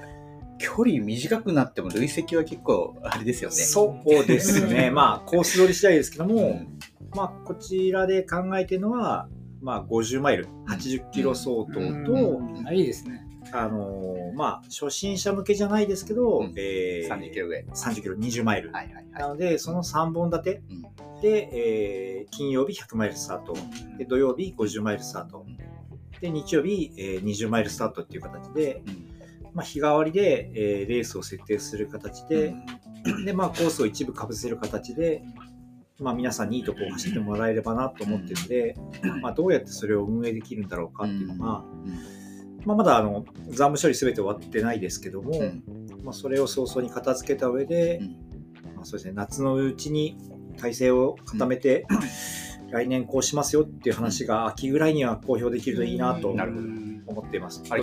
[0.58, 3.56] 距離短くなっても累積は結構あれですよね。
[3.56, 6.80] そうですね まあコース取り次第ですけども、うん
[7.16, 9.28] まあ、こちらで考えてるのは、
[9.62, 13.26] まあ、50マイル80キロ相当と、うんあいいですね。
[13.52, 16.54] あのーまあ、初心者向けじゃないですけど、うん。
[16.56, 17.66] えー30キロぐらい。
[17.66, 18.72] 30キロ、20マイル。
[18.72, 19.02] はいはいは。
[19.12, 20.62] ないので、その3本立て。
[20.70, 21.22] うん。
[21.22, 23.56] で、えー金曜日100マイルスタート、
[23.98, 25.46] で土曜日50マイルスタート、
[26.22, 28.84] で日曜日、えー20マイルスタートっていう形で、
[29.54, 32.54] まあ、日替わりで、えーレースを設定する形で、
[33.26, 35.24] で、まあ、コースを一部かぶせる形で、
[36.00, 38.76] まあ、皆さんにいいとこを走ってもらえればなと思ってるので、
[39.22, 41.64] まあ、どうやってそれを運営できるんだろうかっていうのが、
[42.66, 45.64] まあ、まだあの残務処理すべて終わってないですけども、うん。
[46.04, 48.08] まあ、それを早々に片付けた上で、うん。
[48.76, 50.18] まあ、そうですね、夏のうちに
[50.58, 51.86] 体制を固めて、
[52.72, 57.64] 来年こうしますよっていう話が秋ぐらいには公表できるといいなと思っています。
[57.70, 57.78] あ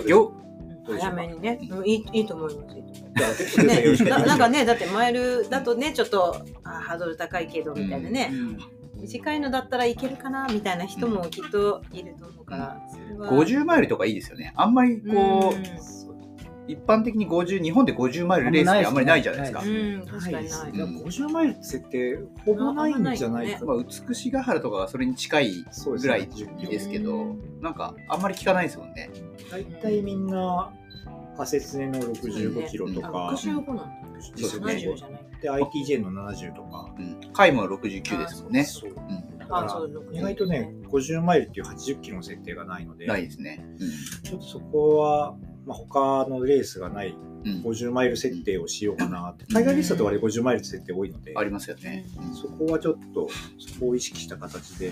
[0.89, 1.85] 早めにね、うん。
[1.85, 2.77] いいいいと思います。
[3.65, 8.31] ねなんかね、だってマイルだとね、ちょっとあハードル高いけどみたいなね、
[8.95, 14.53] 短いのだったらいけるかなみたいな人もきっといると思うから、それは50マイルとかいいですよね。
[14.55, 15.97] あんまりこう、うん
[16.67, 19.61] 一般的に50、日本で50マイルレースってあんまりないじゃないですか。
[19.61, 20.43] うん、確かにない。
[20.43, 29.09] ですね50マイルって設定ほぼないんじゃないかまあ、美しが原とかがそれに近いそうですぐらい10キロですけど、なんかあんまり聞かないですもんね。
[29.49, 30.73] 大体みんな
[31.05, 33.85] 派切ねの65キロとあか、65なんだ。
[34.35, 35.21] ですね70じゃない。
[35.41, 37.19] で ITJ の70とか、うん。
[37.31, 38.63] 回も69ですもんね。
[38.65, 39.36] そううん。
[39.47, 43.65] だからあそう60意外とね50マイルっていう80キロの設定がないのでないですね。
[44.23, 47.51] ちょっとそこは、まあ、他のレースがないうん。
[47.51, 49.45] うん50マイル設定をしようかなって。
[49.45, 52.05] 海外レースだと割り50マイルって設定多いので、ありますよね。
[52.33, 54.91] そこはちょっとそこを意識した形で、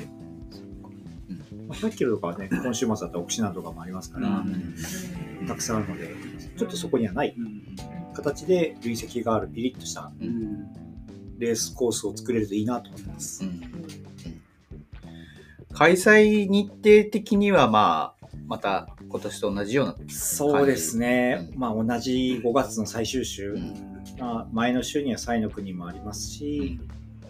[1.68, 5.48] まあ、100キロとかはね今週末だったら奥品とかもありますから、うん。
[5.48, 6.15] たくさんあるので
[6.58, 7.36] ちょっとそこにはない
[8.13, 10.12] 形で累積があるピリッとした
[11.38, 13.44] レースコースを作れるといいなと思ってます。
[13.44, 14.05] うん
[15.75, 19.95] 開催日程的にはまあ、また今年と同じような。
[20.07, 21.59] そうですね、うん。
[21.59, 23.73] まあ、同じ5月の最終週、うん。
[24.17, 26.79] まあ、前の週にはサイの国もありますし、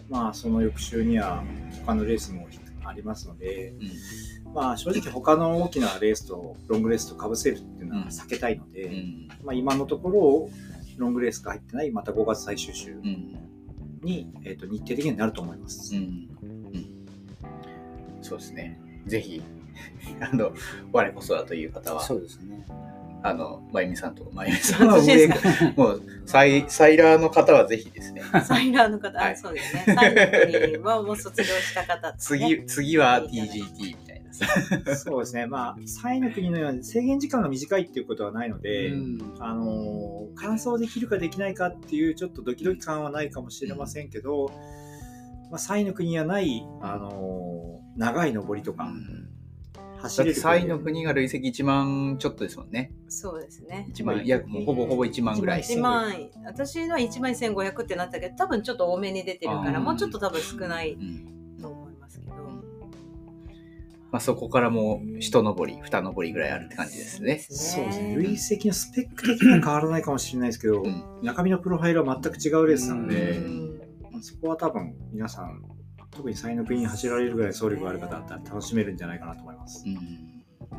[0.08, 1.42] まあ、その翌週には
[1.84, 2.46] 他のレースも
[2.84, 3.74] ありますので、
[4.54, 9.28] まあ、正直他の大きなレースとロングレースとかぶせるっていうのは避けたいので、うん。
[9.44, 10.50] まあ、今のところ
[10.98, 13.36] ロングレースが入ってないまた5月最終週うん。
[14.02, 15.96] に、えー、と日程的にはなると思います。
[18.28, 18.78] うんうんそうですね。
[19.06, 19.42] ぜひ、
[20.20, 20.52] あの、
[20.92, 22.66] 我こそはという方は、そうですね。
[23.22, 25.28] あの、まゆみさんと、まゆみさんは私上
[25.76, 29.84] もうサイ、サイラーの方はぜひですね、サイラーの方、はいあそうですね。
[29.86, 32.14] サイの国はもう卒業した方ね。
[32.18, 34.22] 次、次は TGT みたい
[34.86, 34.96] な。
[34.96, 44.52] そうですね、まあ、サイの国のように制限時間が短いっていうことはないので、うんあのー完走できるかできないかっていうちょっとドキドキ感はないかもしれませんけど、
[45.50, 48.88] まあ、サイの国にはない、あのー長い登りとか、
[49.98, 52.92] 走だってれるサイの国が累積1万ちょっとですもんね。
[53.08, 53.88] そうですね。
[53.94, 55.62] 1万、いや、もうほぼほぼ1万ぐらい。
[55.62, 56.12] 1万、
[56.44, 62.34] 私のは1万1500ってなったけど、多分ちょっと多めに出てるから、もうちょっと多分少ないうんと思いますけど。
[64.12, 67.38] まあ、そこからもう一登り、二登りぐらいあるって感じですね。
[67.38, 73.40] そうですね累積のスペック的には変わらないかもしれないですけど、うん中身のプロファイルは全く違うレースなので、
[74.22, 75.62] そこは多分皆さん
[76.10, 79.84] 特にサイの国に走られるぐらい走力がある方だったら楽しめるんじゃないかなと思います。
[79.86, 80.36] うん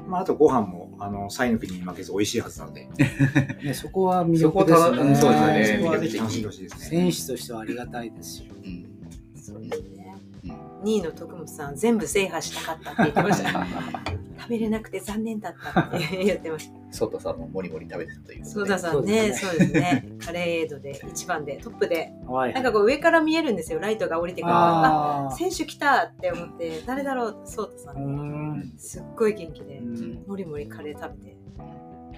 [0.07, 2.87] まあ、あとご飯もあのサイの国に負けず美味しいはずなので、
[3.63, 5.15] ね、そこは魅力ですね。
[5.15, 6.85] そうですはいねそこはぜひ楽しんでほしいですね。
[6.85, 8.49] 選手としてはありがたいですし。
[8.65, 8.87] うん
[9.35, 10.51] そうですねうん。
[10.83, 13.67] 2位の徳本さん、全部制覇したかったって言ってました。
[14.39, 16.76] 食べれなくて残念だったって言ってました。
[16.89, 18.49] ソータさんももりもり食べてたということで。
[18.49, 20.05] ソーダさんね、そうですね。
[20.25, 23.79] パレードで一番でトップで、はいなんかこう上から見えるんですよ。
[23.79, 24.53] ライトが降りてくる。
[24.53, 27.41] ああ選手来たって思って、誰だろう？
[27.45, 28.59] ソータさん。
[28.59, 28.73] ん。
[28.77, 30.23] すっごい元気でう、ん。
[30.25, 31.37] もりもりカレー食べて、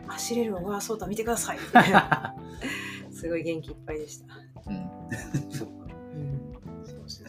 [0.07, 1.57] 走れるわ、わソータ見てください。
[1.57, 1.67] って。
[3.11, 4.25] すごい元気いっぱいでした。
[4.67, 4.89] うん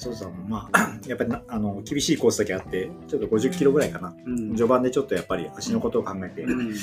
[0.01, 0.15] そう。
[0.15, 4.15] そうさんもまあ、 やっぱりなあの厳しいコースだけあって、ちょっと50キロぐらいかな。
[4.27, 6.75] うん序盤でちょっとやっぱり足のことを考えて、うん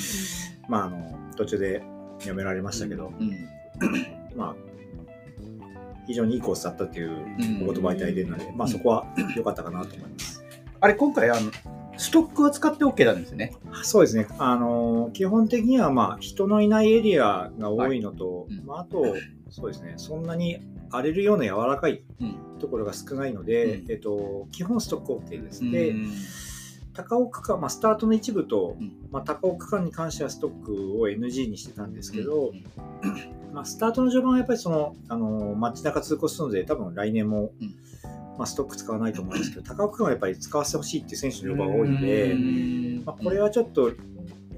[0.68, 1.82] まあ、あの途中で
[2.24, 3.48] やめられましたけど、うん
[4.36, 4.56] まあ、
[6.06, 9.06] 非常にいいコースだったっていううんお言葉いただいてるので、まあ、そこは
[9.36, 10.44] 良かったかなと思います。
[10.80, 11.50] あれ、今回、あの、
[11.98, 13.52] ストックは使って OK なんですね。
[13.82, 14.28] そうですね。
[14.38, 19.16] あの基本的にはまあ人のいないエリアが多いのと、はいうんまあ、あと
[19.50, 19.94] そうですね。
[19.96, 20.60] そんなに
[20.90, 22.36] 荒れるような柔らかいうん。
[22.58, 23.90] ところが少ないので、うん。
[23.90, 25.70] えっと基本ストック OK です。
[25.70, 26.12] で、うん。
[26.94, 28.92] 高尾区間、まあ、スタートの一部と、うん。
[29.10, 32.64] まあ、高尾区間に関してはストックを NG にしてたんですけど、うん
[33.54, 37.74] まあ、スタートの序盤はやっぱりそのあの街中通行するので多分来年も、うん。
[38.36, 43.02] まあ、ストック使わないと思うんですけど高尾区間はやっぱり使わせてほしいっていう選手の要望が多いので、うん。
[43.04, 43.92] まあ、これはちょっと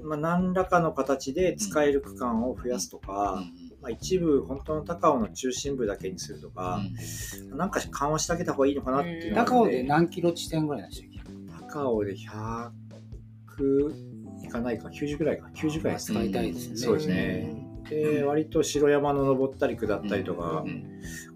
[0.03, 3.43] まあ、何らかの形で使える区間を増やすとか、
[3.81, 6.79] まあ、一部本当の高尾の中心部だけにするとか、
[7.55, 11.19] なんか緩和してあげた方がいいのかなっていう高尾ので何キロ地点ぐらいでしたっけ
[11.73, 12.71] 高尾で100
[14.43, 16.19] いかないか90ぐらいか90ぐらいですね。
[16.19, 16.77] 使いたいですよね。
[16.77, 17.67] そうですね。
[17.89, 20.63] で割と城山の登ったり下ったりとか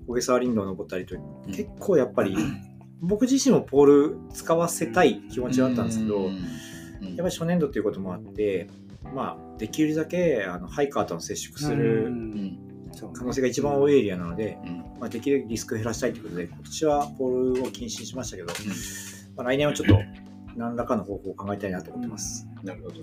[0.07, 1.15] 小笠原林道登ったりと
[1.47, 2.37] 結構やっぱり
[3.01, 6.31] 僕自身もポール使わせたい気持ちはあったんですけど、やっ
[7.17, 8.69] ぱり初年度ということもあって、
[9.13, 12.11] まあ、できるだけあのハイカーとの接触すうる
[13.13, 14.57] 可能性が一番多いエリアなので、
[14.99, 18.53] まあ、できるだけリスクを減らしたいということで、今年はポールを禁止にしましたけど、
[19.35, 20.01] まあ、来年はちょっと
[20.55, 22.47] 何らかの方法を考えたいなと思ってます。
[22.63, 22.95] なるほど。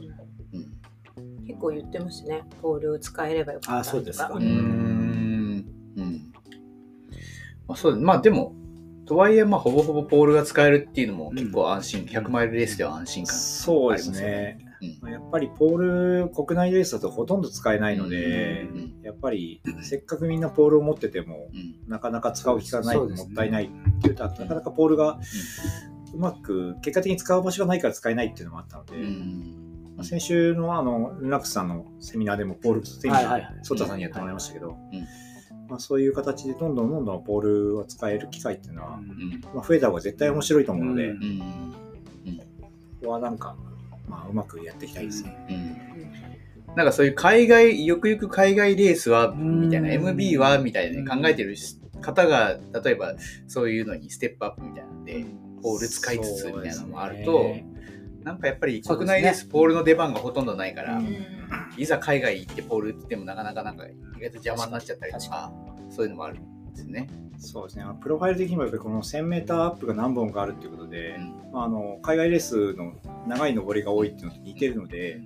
[1.47, 2.43] 結構言ってましたね。
[2.63, 5.67] ポール使えればよかったあそうですかうーん。
[5.97, 6.33] うん。
[7.67, 8.55] まあ、そうまあでも、
[9.05, 13.37] とはいえ、まあ、ほぼほぼポールが使えるっていうのも結構安心、100マイルレースでは安心感。
[13.37, 14.72] そうですね。
[14.83, 14.99] うん。
[15.01, 15.77] まあやっぱりポー
[16.25, 19.01] ル、国内レースだとほとんど使えないので、うん。
[19.03, 21.89] やっぱりせっかくみんなポールを持ってても、うん。
[21.89, 23.17] なかなか使う機会がない、ね。
[23.17, 23.65] もったいない。
[23.65, 25.21] っていうと、なかなかポールが
[26.15, 29.95] うまく、結果的に使う場所がないから使えないっていうのもあったので、うん。
[29.97, 33.59] まあ先週のあの、ルナックスさんのセミナーでもポールセミナー、はいはいはい。
[33.63, 35.07] ソタさんにやってもらいましたけど、うん。
[35.69, 39.41] まあ、そういう形でどんどんどんどんポールを使える機会っていうのは、うん。
[39.55, 41.23] まあ、増えた方が絶対面白いと思うので、うん。
[41.23, 42.37] うん。
[42.61, 42.71] こ
[43.05, 43.57] こはなんか、
[44.13, 45.47] まあ、うまくやっていきたいですね。
[45.49, 46.77] うん。
[46.77, 51.57] なんかそういう海外、よくよく海外レースは、んみたいな、MB は、みたいなね、考えてる
[52.03, 53.15] 方が、例えば
[53.47, 55.25] そういうのにステップアップみたいなんで、
[55.63, 57.67] ポール使いつつみたいなのもあると、ね。
[58.23, 61.17] なんかやっぱり国内レース、ポールの出番がほとんどないから、うん。
[61.77, 63.89] いざ海外行ってポールって言ってもなかなかなんか意
[64.21, 65.53] 外と邪魔になっちゃったりとか、
[65.91, 66.39] そういうのもある。
[66.39, 67.09] んですね。
[67.39, 67.85] そうですね。
[68.01, 72.93] プロファイル的にもやっぱりこの 1000m アップが何本かあるっていうことで、うんまあ、あの海外レースの
[73.27, 75.21] 長い登りが多いっていうのと似てるので、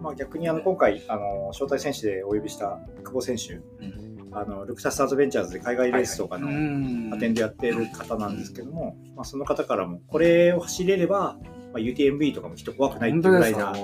[0.00, 11.36] まあ、逆にあの今回あの招待選手でお呼びした久保選手、うんあのルクタス・アドベンチャーズで海外レースとかのうんアテンでやっている方なんですけども、まあ、その方からもこれを走れれば、
[11.72, 13.74] まあ、UTMB とかもきっと怖くないっていうぐらいな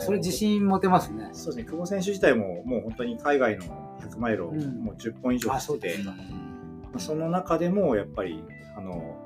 [0.00, 1.28] それ自信持てますね。
[1.34, 3.64] そうですね久保選手自体ももう本当に海外の
[4.00, 4.84] 100マイルをうん。
[4.84, 6.12] もう10本以上あ走ってうですま
[6.96, 8.42] あその中でもやっぱり
[8.76, 9.16] あの、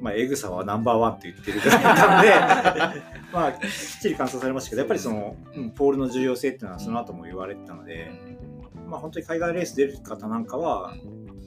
[0.00, 3.60] まあ、エグさはナンバーワンって言ってるぐらいなんで まあきっ
[4.00, 8.10] ちり観察されましたけどやっぱりその、うんポールの重要性っていうのはその後も言われてたので、
[8.88, 10.94] まあ、本当に海外レース出る方なんかは、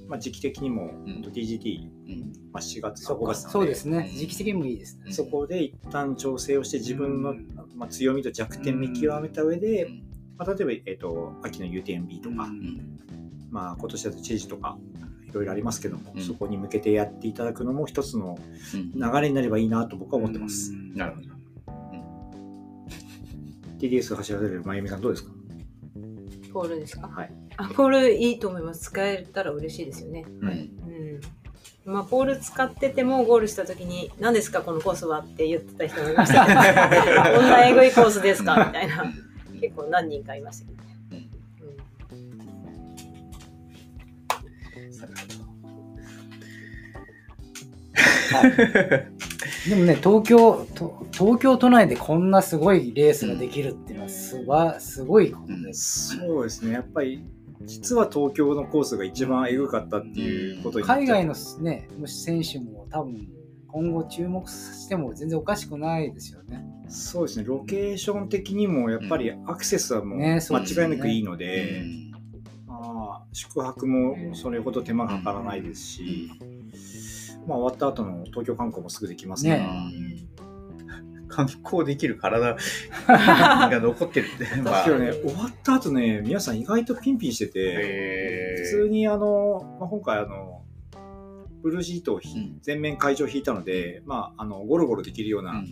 [0.07, 1.13] まあ、時期的にもうん。
[1.13, 2.33] 本当 TGT、うん。
[2.51, 3.33] まあ、4月5そうか。
[3.33, 4.09] 月そうですね。
[4.13, 5.11] 時期的にもいいですね。
[5.11, 7.47] そこで一旦調整をして自分の、うん。
[7.75, 10.09] まあ、強みと弱点見極めた上で、うん
[10.39, 12.99] まあ、例えば、えっと秋の UTMB とか、うん
[13.51, 14.77] まあ、今年だと知事とか
[15.27, 18.39] いろいろありますけども、うんそこに向けてやっていただくのも一つの
[18.73, 20.71] うん流れになればいいなと僕は思ってます。
[20.95, 21.27] なるほど。
[23.79, 25.31] TDS 走られるまゆみさんどうですか？
[26.53, 27.07] ポールですか？
[27.07, 27.31] はい。
[27.57, 28.81] あポールいいと思います。
[28.91, 30.25] 使えたら嬉しいですよね。
[30.41, 31.19] うんうん。
[31.85, 36.57] まあ、ポール使っててもゴールした時に「何ですかこのコースは?」って言ってた人もいましたけど
[37.39, 38.65] こんなえぐいコースですか？
[38.67, 39.05] みたいな
[39.60, 40.80] 結構何人かいましたけど。
[40.84, 40.89] ね、
[49.68, 56.18] でもね、東京、と東京都内でこんなすごいレースができるっていうのはすば、すごいことです。
[56.18, 56.74] そうですね。
[56.74, 57.24] やっぱり
[57.64, 63.28] 実は東京のコースが一番エグかったっていうことに海外のね、もし選手も多分
[63.72, 66.63] 今後注目しても全然おかしくないですよね。
[66.88, 67.45] そうですね。
[67.45, 71.84] ロケーション的にもやっぱりアクセスはもう間違いなくいいので、
[72.65, 76.32] まあ、宿泊もそれほど手間がかからないですし、
[77.47, 79.93] まあ、終わった後の東京観光もすぐできますから、ね。
[81.30, 82.57] 観光できる体
[83.07, 84.45] が残ってるって。
[84.61, 90.59] まあ今日ね、終わった後ね、皆さん意外とピンピンしてて、普通にあの、まあ、今回あの、
[91.62, 95.68] ブルーシートをひうん全面会場引いたので、まあ、あの、ゴロゴロできるよううなん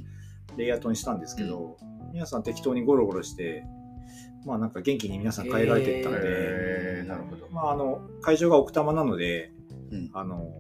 [0.58, 1.78] レイアウトにしたんですけど、
[2.14, 3.64] 皆さん適当にゴロゴロして、
[4.46, 7.48] まあなんか元気に皆さん帰られていったので、なるほど。
[7.52, 9.52] まああの、会場が奥多摩なので、
[9.92, 10.60] うんあの、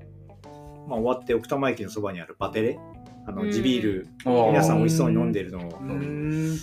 [0.87, 2.79] まあ終わって奥多摩駅のそばにあるバテレ、
[3.25, 6.57] あの、うん地ビール、おー皆さん美味しそうに飲んでるのをう、ん。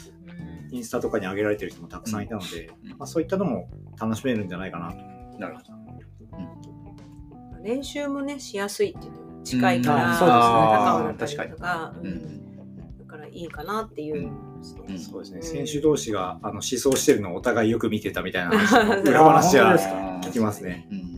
[0.71, 3.69] インスタとかに上げられてる人もたくさんいたので、うんまあ、そういったのも
[4.01, 4.99] 楽しめるんじゃないかなと。
[5.39, 6.64] なるほど。
[7.65, 10.19] 練習もねしやすいっていうの近いから、うん。
[10.19, 11.95] そうですね高尾だったり確かにとか、
[13.01, 14.29] だからいいかなっていうう
[14.93, 14.99] ん。
[14.99, 15.43] そうですね、うん。
[15.43, 18.51] 選手同士があの思想してるのをお互いよく見てたみたいな
[19.03, 19.79] 裏話は
[20.23, 20.87] 聞きますね。
[20.91, 21.15] うん。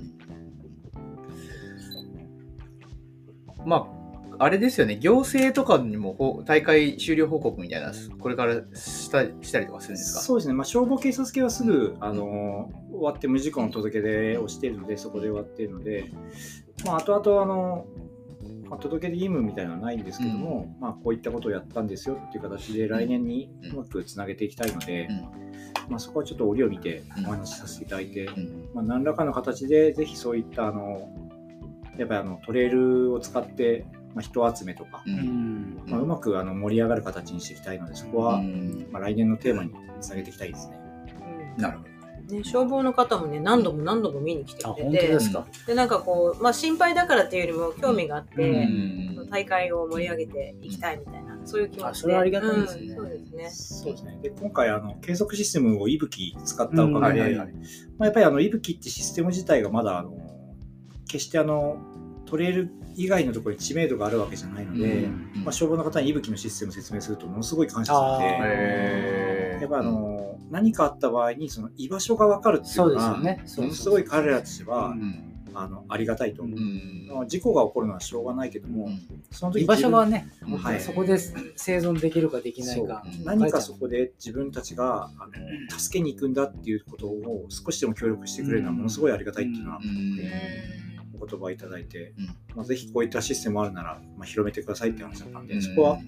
[3.68, 3.95] まあ
[4.48, 10.20] れですよね、行政とかにもほ大会終了報告みたいな、これからしたしたりとかするんですか？
[10.20, 16.10] そうですね、まあ、消防警察系はすぐ、あの終わって無事故の届け出をしているので、そこで終わっているので、
[16.84, 17.86] まあ、後々あの、
[18.68, 25.08] まあ、届け出義務みたいなのはないんですけども、まあ、こういったことをやったんですよっていう形で、来年にうまくつなげていきたいので、
[25.88, 28.68] まあ、そこはちょっと折を見てお話しさせていただいて、うん。
[28.74, 31.08] まあ、何らかの形で、ぜひそういったあの、
[31.96, 33.86] やっぱりあのトレイルを使って、
[34.16, 35.16] まあ、人集めとか、ううん。
[35.18, 40.80] んまあ、うまくあの盛り上がる形にしていきたいので、そこは、うんまあ、来年のテーマにつなげていきたいですね。
[41.56, 41.62] うん。
[41.62, 41.90] なるほど。
[42.34, 44.90] ね、消防の方もね何度も何度も見に来てあくれて。
[44.90, 49.28] 本当ですか、でなんかこう、まあ、心配だからっていうよりも興味があって、うん。
[49.30, 51.86] 大会を盛り上げていきたいみたいなそういう気持ちで。
[51.86, 52.86] あそれはありがたいですね。
[52.86, 52.96] うん。
[52.96, 53.50] そうですね。
[53.50, 54.18] そうですね。
[54.22, 57.44] で、今回、あの、計測システムをいぶき使ったおかげで、ま
[58.00, 60.16] あ、やっぱりあの、いぶきってシステム自体がまだ、あの、
[61.08, 61.76] 決してあの、
[62.24, 65.42] トレイル以外のところに知名度があるわけじゃないので、うん。
[65.44, 75.32] まあ、消防の方にいぶきのシステムを説明すると、ものすごい感謝されて、やっぱあの、何かあった場合に、その居場所が分かるっていうそうですのが、よねものすごい彼らとしては、うん。
[75.58, 76.58] あの、ありがたいと思う。
[76.58, 77.08] うん。
[77.10, 78.90] まあ事故が起こるのはしょうがないけども、
[79.30, 81.18] その時居場所が自ね、うん本当にそこで
[81.56, 83.02] 生存できるかできないか。
[83.24, 90.85] 何かそこで自分たちがあの助けに行くんだっていうことを少しでも協力してくれるのはものすごいありがたいっていうのはうん
[91.18, 92.26] お言葉いただいて、うん。
[92.56, 95.62] まあ、ぜひこういったシステムあるなら、まあ、広めてくださいって話だったんで、うん。
[95.62, 95.98] そこは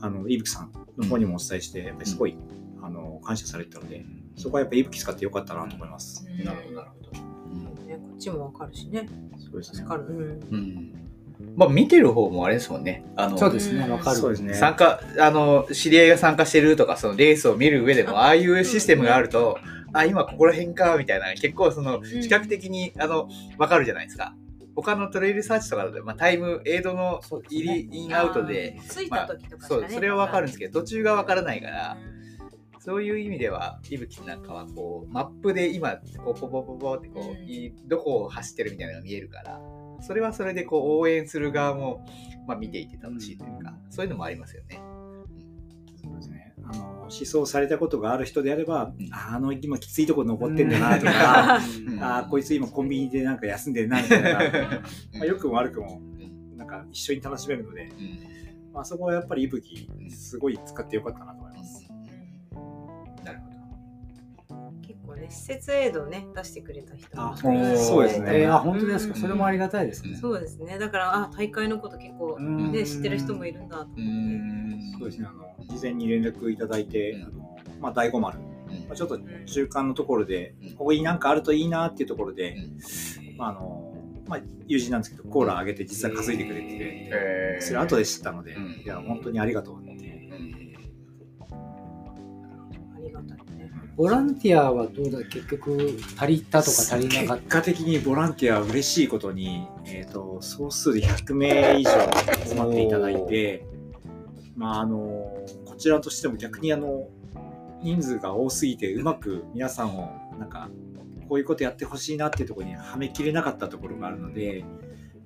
[0.00, 2.36] あの伊吹さんの方にもお伝えして、やっぱりすごい、
[2.82, 4.04] あの感謝されてたので、
[4.36, 6.26] そこはやっぱり伊吹使ってよかったなと思います。
[6.44, 7.86] なるほど、なるほど。
[7.86, 9.08] ね、こっちもわかるしね。
[9.38, 9.78] そうですね。
[9.78, 10.56] 助かる、うん。
[10.56, 10.92] うん。
[11.56, 13.04] まあ、見てる方もあれですもんね。
[13.16, 14.16] あのそうですねわかる。
[14.16, 14.54] そうですね。
[14.54, 19.58] 参加、あの、知り合いが参加してるとか、そのレースを見る上でも、ああいうシステムがあると、
[19.98, 23.28] あ、今ここら辺か、みたいな、結構その、視覚的に、あの、
[23.58, 24.34] わかるじゃないですか。
[24.74, 32.16] 他のトレイルサーチとかだと、まあ、タイム、エイドの入り、インアウトで、着いた時とかしかね、そう、それはわかるんですけど、途中がわからないから、うん
[32.86, 39.60] そういう意味では、いぶきなんかはこう、マップで今、こう、ポポポポってこう、どこを走ってるみたいなのが見えるから、
[40.02, 42.06] それはそれでこう、応援する側も、
[42.46, 44.80] まあ見ていて楽しいというか、そういうのもありますよね。
[47.06, 49.12] 思想されたことがある人であれば、うん。
[49.12, 52.02] ああの、今きついとこ登ってんだなとか、うん。
[52.02, 56.00] ああ、こいつ今コンビニでなんか休んでるなみたいな、まあ、良くも悪くも、
[56.56, 58.72] なんか一緒に楽しめるので、うん。
[58.72, 61.45] まあ、そこはやっぱりいぶき、すごい使ってよかったなと
[65.26, 67.48] 結構ね施設エイドをね出してくれた人もあそ
[68.00, 68.26] うですね。
[68.42, 69.14] えーあ本当ですか？
[69.14, 69.20] うん。
[69.20, 70.16] それもありがたいですね。
[70.16, 70.78] そうですね。
[70.78, 72.72] だからあ大会のこと結構うん。
[72.72, 74.02] ね知ってる人もいるんだと思って。
[74.98, 77.22] そうですね、あの、事前に連絡いただいて、うん。
[77.22, 77.32] あの、
[77.80, 78.92] まあ、第五丸、まうん。
[78.92, 83.36] あ、ちょっと中間のところでうん、ここになんかあるといいなっていうところで、うん。
[83.36, 83.92] まあ、あの、
[84.26, 86.74] まあ、友人なんですけど、コーラあげて実は担いでくれてて、
[87.12, 88.82] えーそれ後で知ったので、うん。
[88.84, 89.76] いや、本当にありがとう。
[89.82, 89.95] っ
[93.96, 101.90] ボランティアはどうだ結局足りたとか足りなかっ結果的にボランティアは嬉しいことに、えっ、と、総数で100名以上
[102.46, 103.64] 集まっていただいて、
[104.54, 104.98] まあ、あの、
[105.64, 107.08] こちらとしても逆にあの、
[107.82, 110.68] 人数が多すぎて、うまく皆さんを、なんか、
[111.26, 114.62] こういうことやってほしいなっていうところにはめきれなかったところがあるので、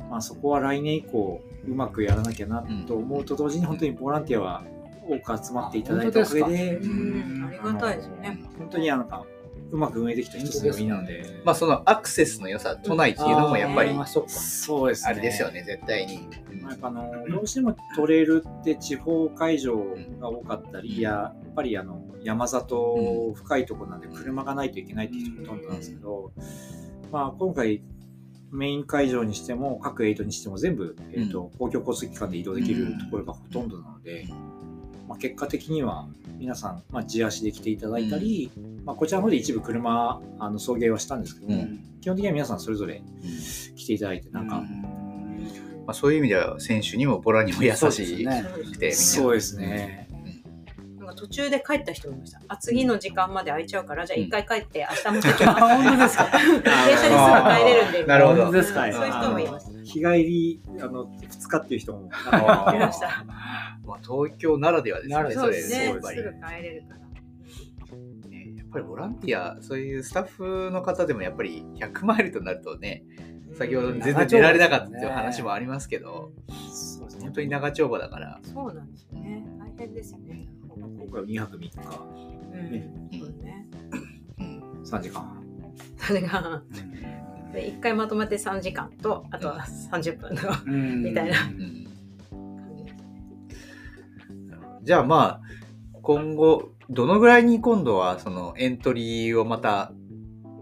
[0.09, 4.65] まあ、そこは来年以降、うまくやらなきゃなと思うと同時に、本当にボランティアは
[5.11, 9.25] 多く集まっていただいたおかげで、うんありがたいですよね本当になんか、
[9.73, 16.29] うまく運営できた一つの要因なので、まあそのアクセスの良さ、都内っていうのもやっぱりそうですあれですよね、絶対に。
[16.61, 19.77] まあやっぱあのどうしてもトレイルって地方会場
[20.21, 26.33] が多かったり、やっぱりあの山里深いところなんで車がないといけないっていう人がほとんどなんですけど、
[27.13, 27.83] まあ、今回
[28.51, 34.27] メイン会場にしても各エイトにしても全部、えーと公共交通機関で移動できるところがほとんどなので、
[35.11, 36.07] まあ、結果的には
[36.39, 38.53] 皆さん、まあ、自足で来ていただいたり、
[38.85, 41.81] まあ、こちらの方で一部車あの送迎はしたんですけども、うん。
[42.01, 43.03] 基本的には皆さんそれぞれ
[43.75, 44.65] 来ていただいてなんか、ま
[45.89, 48.25] あ、そういう意味では選手にもボラにも優しい
[48.93, 50.09] そうですね。
[51.11, 52.41] なんか途中で帰った人もいました。
[52.49, 55.61] あ、次の時間まで空いちゃうから、じゃあ一回帰って明日持ってきます。
[55.63, 56.25] あ本当ですか？
[56.31, 58.07] 電車ですぐ帰れるんで。
[58.07, 59.71] なるほどそういう人もいます。
[59.85, 65.87] 日帰りあの2日っていう人もいましたまあ、東京ならではですよね、そうですね。
[65.87, 66.35] すぐ帰れる
[66.83, 67.01] から。
[68.29, 73.03] ねやっぱりボランティア、そういうスタッフの方でもやっぱり100マイルとなるとね、
[73.55, 76.33] 先ほど全然出られなかったっていう話もありますけど、
[76.73, 79.45] そうですね本当に長丁場だから、そうなんですよね。
[79.59, 80.49] 大変ですよね。
[80.81, 81.71] 今回は2泊3日、
[84.39, 85.45] うん、3時間。
[85.99, 86.63] 3時間。
[87.53, 90.43] 1回まとめて3時間とあとは30分の
[91.09, 91.37] みたいな。
[94.83, 95.41] じゃあまあ
[96.03, 99.93] 今後どのぐらいに今度はそのエントリーをまた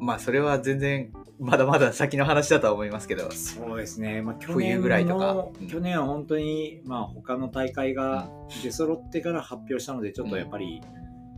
[0.01, 5.47] まあそれは全然まだまだ先の話だとは思いますけど、そうですね、まあ、去冬年ぐらいとか。
[5.69, 8.29] 去年は本当に、まあ、他の大会が
[8.63, 10.81] 出揃ってから発表したので、ちょっとやっぱり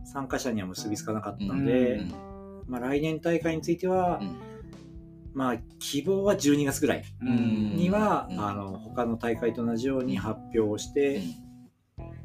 [0.03, 2.13] 参加者には結びつかなかったので、うん。
[2.67, 4.37] まあ、来年大会については、うん。
[5.33, 7.75] まあ、希望は12月ぐらいうん。
[7.75, 8.39] には、うん。
[8.39, 11.21] あの他の大会と同じように発表をして、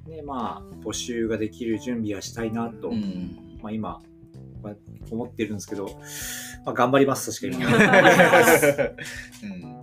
[0.07, 3.59] でまあ、募集ができる準備はしたいなと、うん。
[3.63, 4.01] まあ、今、
[4.63, 4.75] まあ
[5.11, 5.87] 思ってるんですけど、
[6.65, 7.65] まあ、頑張ります、確かに。
[9.45, 9.77] うん。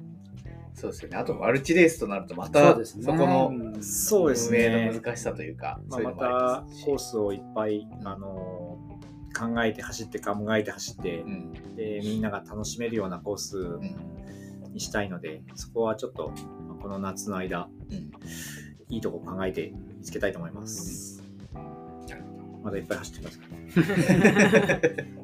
[0.74, 1.18] そうですよね。
[1.18, 5.00] あとマルチレースとなるとまたそこのうんそうです運営ねの。
[5.00, 8.78] 難しさというか、まあ、またコースをいっぱい、あの
[9.38, 11.54] 考えて走って考えて走ってう、ん。
[11.76, 13.96] でみんなが楽しめるようなコースうん。
[14.74, 16.34] にしたいのでそこはちょっと
[16.68, 18.12] まあこの夏の間うん。
[18.90, 21.13] いいとこ考えて見つけたいと思います、
[22.64, 23.38] まだいっぱい走ってくださ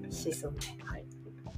[0.09, 0.57] いしそうね。
[0.85, 1.05] はい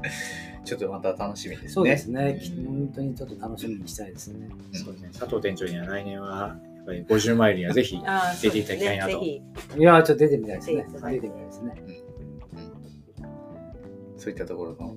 [0.01, 1.69] どちょっとまた楽しみですね。
[1.69, 2.39] そうですね。
[2.57, 4.49] うん本当にちょっと楽しみにしたいですね。
[4.49, 7.99] うんそうですね佐藤店長には来年はやっぱり50マイルにはぜひ
[8.41, 9.41] 出ていただきたいなとねぜ
[9.77, 10.86] いやー、ちょっと出てみたいですね。
[11.11, 11.84] 出てみたいですね。
[14.17, 14.95] そういったところの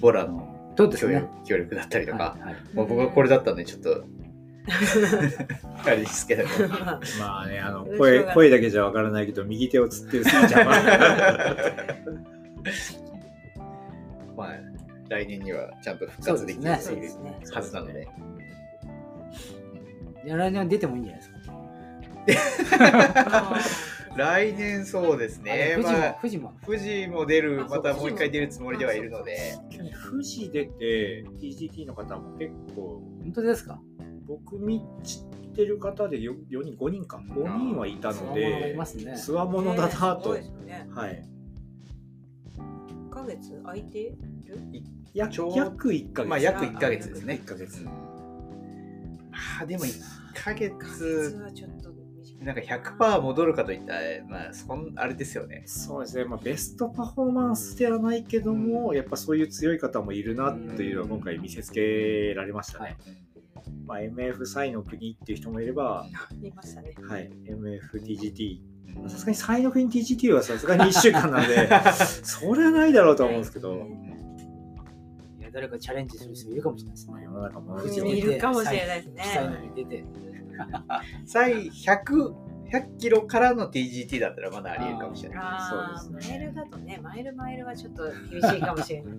[0.00, 1.28] ボラの協力。
[1.44, 4.04] 協力だったりとか、はいはいまあ、僕はこれだったんでちょっと
[5.84, 11.56] あれですけど、ひまあまあねあの声声だけじゃわからないけど右手をつってるスイちゃんは。
[14.36, 14.48] まあ、
[15.08, 17.30] 来年にはちゃんと復活できるそうですね。
[17.32, 18.08] そうですはずなので。
[20.24, 21.20] いや来年は出てもいいんじゃない
[22.26, 23.56] ですか。
[24.16, 25.76] 来年そうですね。
[25.76, 26.52] 富士まあも、富士も。
[26.64, 29.54] 富士も出るまたもう一回出るつもりではいるので、
[30.10, 33.02] 富士出て TGT の方も結構。
[33.22, 33.78] 本当ですか？
[34.26, 37.22] 僕見知ってる方で 4, 4人5人か。
[37.28, 39.16] 5人はいたのでますね。
[39.16, 40.34] つわものだなと。
[40.34, 40.88] ね。
[40.90, 41.24] はい。
[42.58, 44.14] 1ヶ月空いて
[44.44, 44.58] る？
[45.14, 46.28] やちょう約1ヶ月。
[46.28, 47.40] まあ約1ヶ月ですね。
[47.44, 47.46] 1。
[47.46, 47.84] ヶ月。
[47.84, 47.90] ま
[49.62, 50.00] あでも1
[50.34, 51.96] ヶ1ヶ月月、はちょっと
[52.40, 55.62] なんか100%戻るかといったら、まあそん、あれですよね。
[55.66, 62.98] そうですね、まあ、ベストパフォーマンスではないけども、やっぱそういう強い方もいるなっていうのは今回見せつけられましたね。
[63.86, 66.06] まあ、MF サイの国っていう人もいれば、
[66.42, 66.94] いましたね。
[67.08, 68.60] はい、MFTGT。
[68.60, 68.76] うん
[69.08, 71.68] さすがにサイの国 TGT はさすがに1週間なので、
[72.24, 73.74] それはないだろうと思うんですけど、
[75.38, 77.12] いや誰かチャレンジする人いるかもしれないですね。
[77.12, 80.04] まあ世の中もいるかもしれないですね記載のに出て。
[81.26, 82.34] 最100、
[82.72, 85.40] 100キロからの TGT だったらまだあり得るかもしれない。
[85.68, 89.14] そうですねマイルだとね、マイルマイルはちょっと厳しいかもしれない。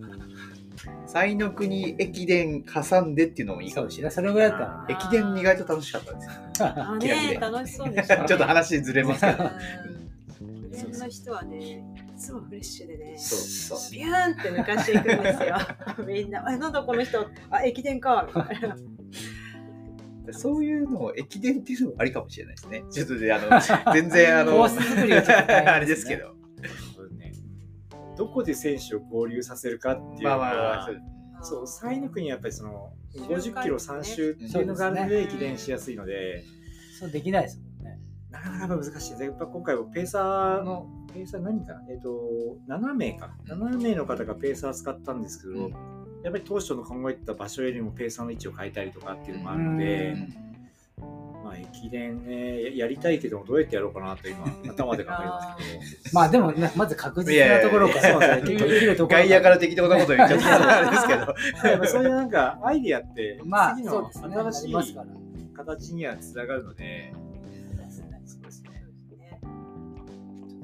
[1.05, 4.11] 才の国駅伝挟んでっていうのもいいかもしれない。
[4.11, 4.85] それぐらいだったら。
[4.89, 6.33] 駅伝意外と楽しかったんですよ。
[6.59, 8.25] あ 気楽でね、楽しそうでした、ね。
[8.27, 9.43] ちょっと話ずれますけど。
[9.43, 10.73] うん。
[10.73, 13.91] 駅伝の人はね、いつもフレッシュでね、そうそう。
[13.91, 15.55] ビューンって抜かしていくんですよ。
[16.07, 18.75] みんな、あ、なんだこの人、あ、駅伝か、みたいな。
[20.33, 22.83] そういうのを駅伝っていうのもありかもしれないですね。
[22.91, 26.36] ちょっとで、あの、全然あの、コース作りがちょっと大変ですねあれですけど。
[28.17, 36.43] どこで選手を合流させるかっていうのまあまあまあ、がそうサイの国はやっぱりその50キロ3周周っていうのがあるので駅伝しやすいので、
[36.99, 37.99] そうできないですもんね。
[38.29, 39.23] なかなか難しいです。
[39.23, 42.09] やっぱ今回はペーサーの、ペーサー何かなえっ、と、
[42.67, 43.35] 7名か。
[43.47, 50.46] 7名の方がペーサー使ったんですけど、うんやっぱり当初の考えてた場所よりもペーサーの位置を変えたりとかっていうのもあるので、まあ
[51.59, 55.69] 駅伝ね、ややりたいけどもどうやってやろうかなと今、 頭で考えてます
[56.03, 56.13] けど。
[56.13, 61.87] まあでもね、まず確実なところから、結構で外野から適当なこと言っちゃったんですけど。
[61.87, 64.11] そういうなんかアイディアって、まあ、次の。
[64.11, 64.75] 新しい。
[65.57, 67.11] 形にはつながるので、
[68.25, 68.83] そうですね。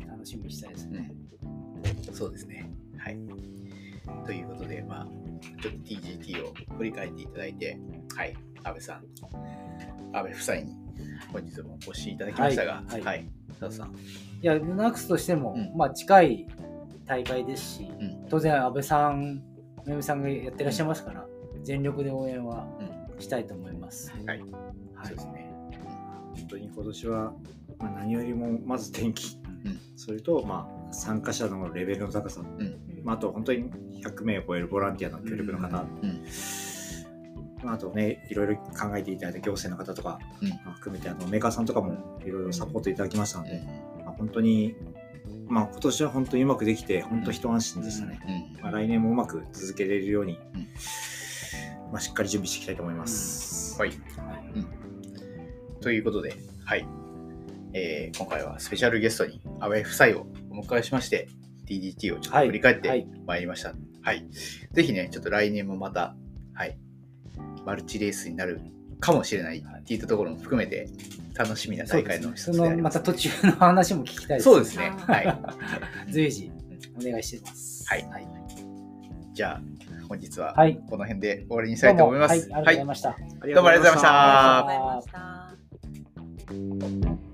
[0.07, 1.11] 楽しみにしたいですね。
[2.11, 2.69] そうですね。
[2.97, 3.17] はい。
[4.25, 5.07] ということで、まあ、
[5.61, 7.79] ちょっと TGT を振り返っていただいて、
[8.15, 9.03] はい、安倍さん、
[10.15, 10.82] 安倍夫妻に
[11.31, 13.01] 本日もお越しいただきましたが、は、はい。
[13.01, 13.25] いはい。
[13.59, 13.87] 佐藤さん。
[13.89, 13.93] い
[14.41, 15.77] や、ルナックスとしても、うん。
[15.77, 16.47] まあ近い
[17.05, 18.25] 大会ですし、うん。
[18.29, 19.41] 当然安倍さん、
[19.85, 21.25] めぐみさんがやってらっしゃいますから、
[21.63, 22.67] 全力で応援は
[23.19, 24.11] したいと思います。
[24.11, 24.39] はい、はい。
[25.03, 25.53] そうですね。
[26.35, 27.33] 本当に今年は、
[27.79, 29.79] まあ、何よりもまず天気、うん。
[29.95, 32.79] それと、まあ、参加者のレベルの高さ、うん。
[33.03, 33.69] まあ、あと本当に
[34.03, 35.69] 100名を超えるボランティアの協力の方、うん。
[35.71, 35.83] ま
[37.71, 40.49] あ、あとねいろいろ考えていただいた行政の方とか、うん。
[40.49, 43.63] まあ含めてあのメーカーさんとかもいろいろサポートいただきましたので、
[44.05, 44.75] まあ、本当に、
[45.47, 48.19] まあ、今年は本当にうまくできて本当一安心でしたね、
[48.55, 48.61] うん。
[48.61, 50.67] まあ、来年もうまく続けられるように、うん。
[51.91, 53.91] まあ、しっかり準備していきたいと思います、はい。
[55.81, 56.33] ということで、
[56.65, 56.87] はい。
[57.73, 61.27] えー今回はスペシャルゲストに阿部夫妻をお迎えしまして、
[61.67, 63.07] DDT をちょっとはい振り返ってはい。
[63.25, 63.41] まい。
[63.41, 63.73] りました。
[64.01, 64.25] はい。
[64.71, 66.15] ぜひね、ちょっと来年もまた、
[66.53, 66.77] はい、
[67.65, 68.61] マルチレースになる
[68.99, 70.87] かもしれないっていったところも含めて
[71.35, 74.93] 楽しみな大会の一つであります、ね,、そのまた途中の話も聞きたいです、ね、そうですね。
[74.97, 75.39] はい。
[76.11, 76.51] 随時
[76.99, 77.85] お願いします。
[77.87, 78.27] はい、はい、
[79.33, 79.61] じゃあ
[80.07, 80.53] 本日は
[80.89, 87.32] この辺で終わりにしたいと思います、はい、はい、ありがとうございました、はい、どうもありがとうございました。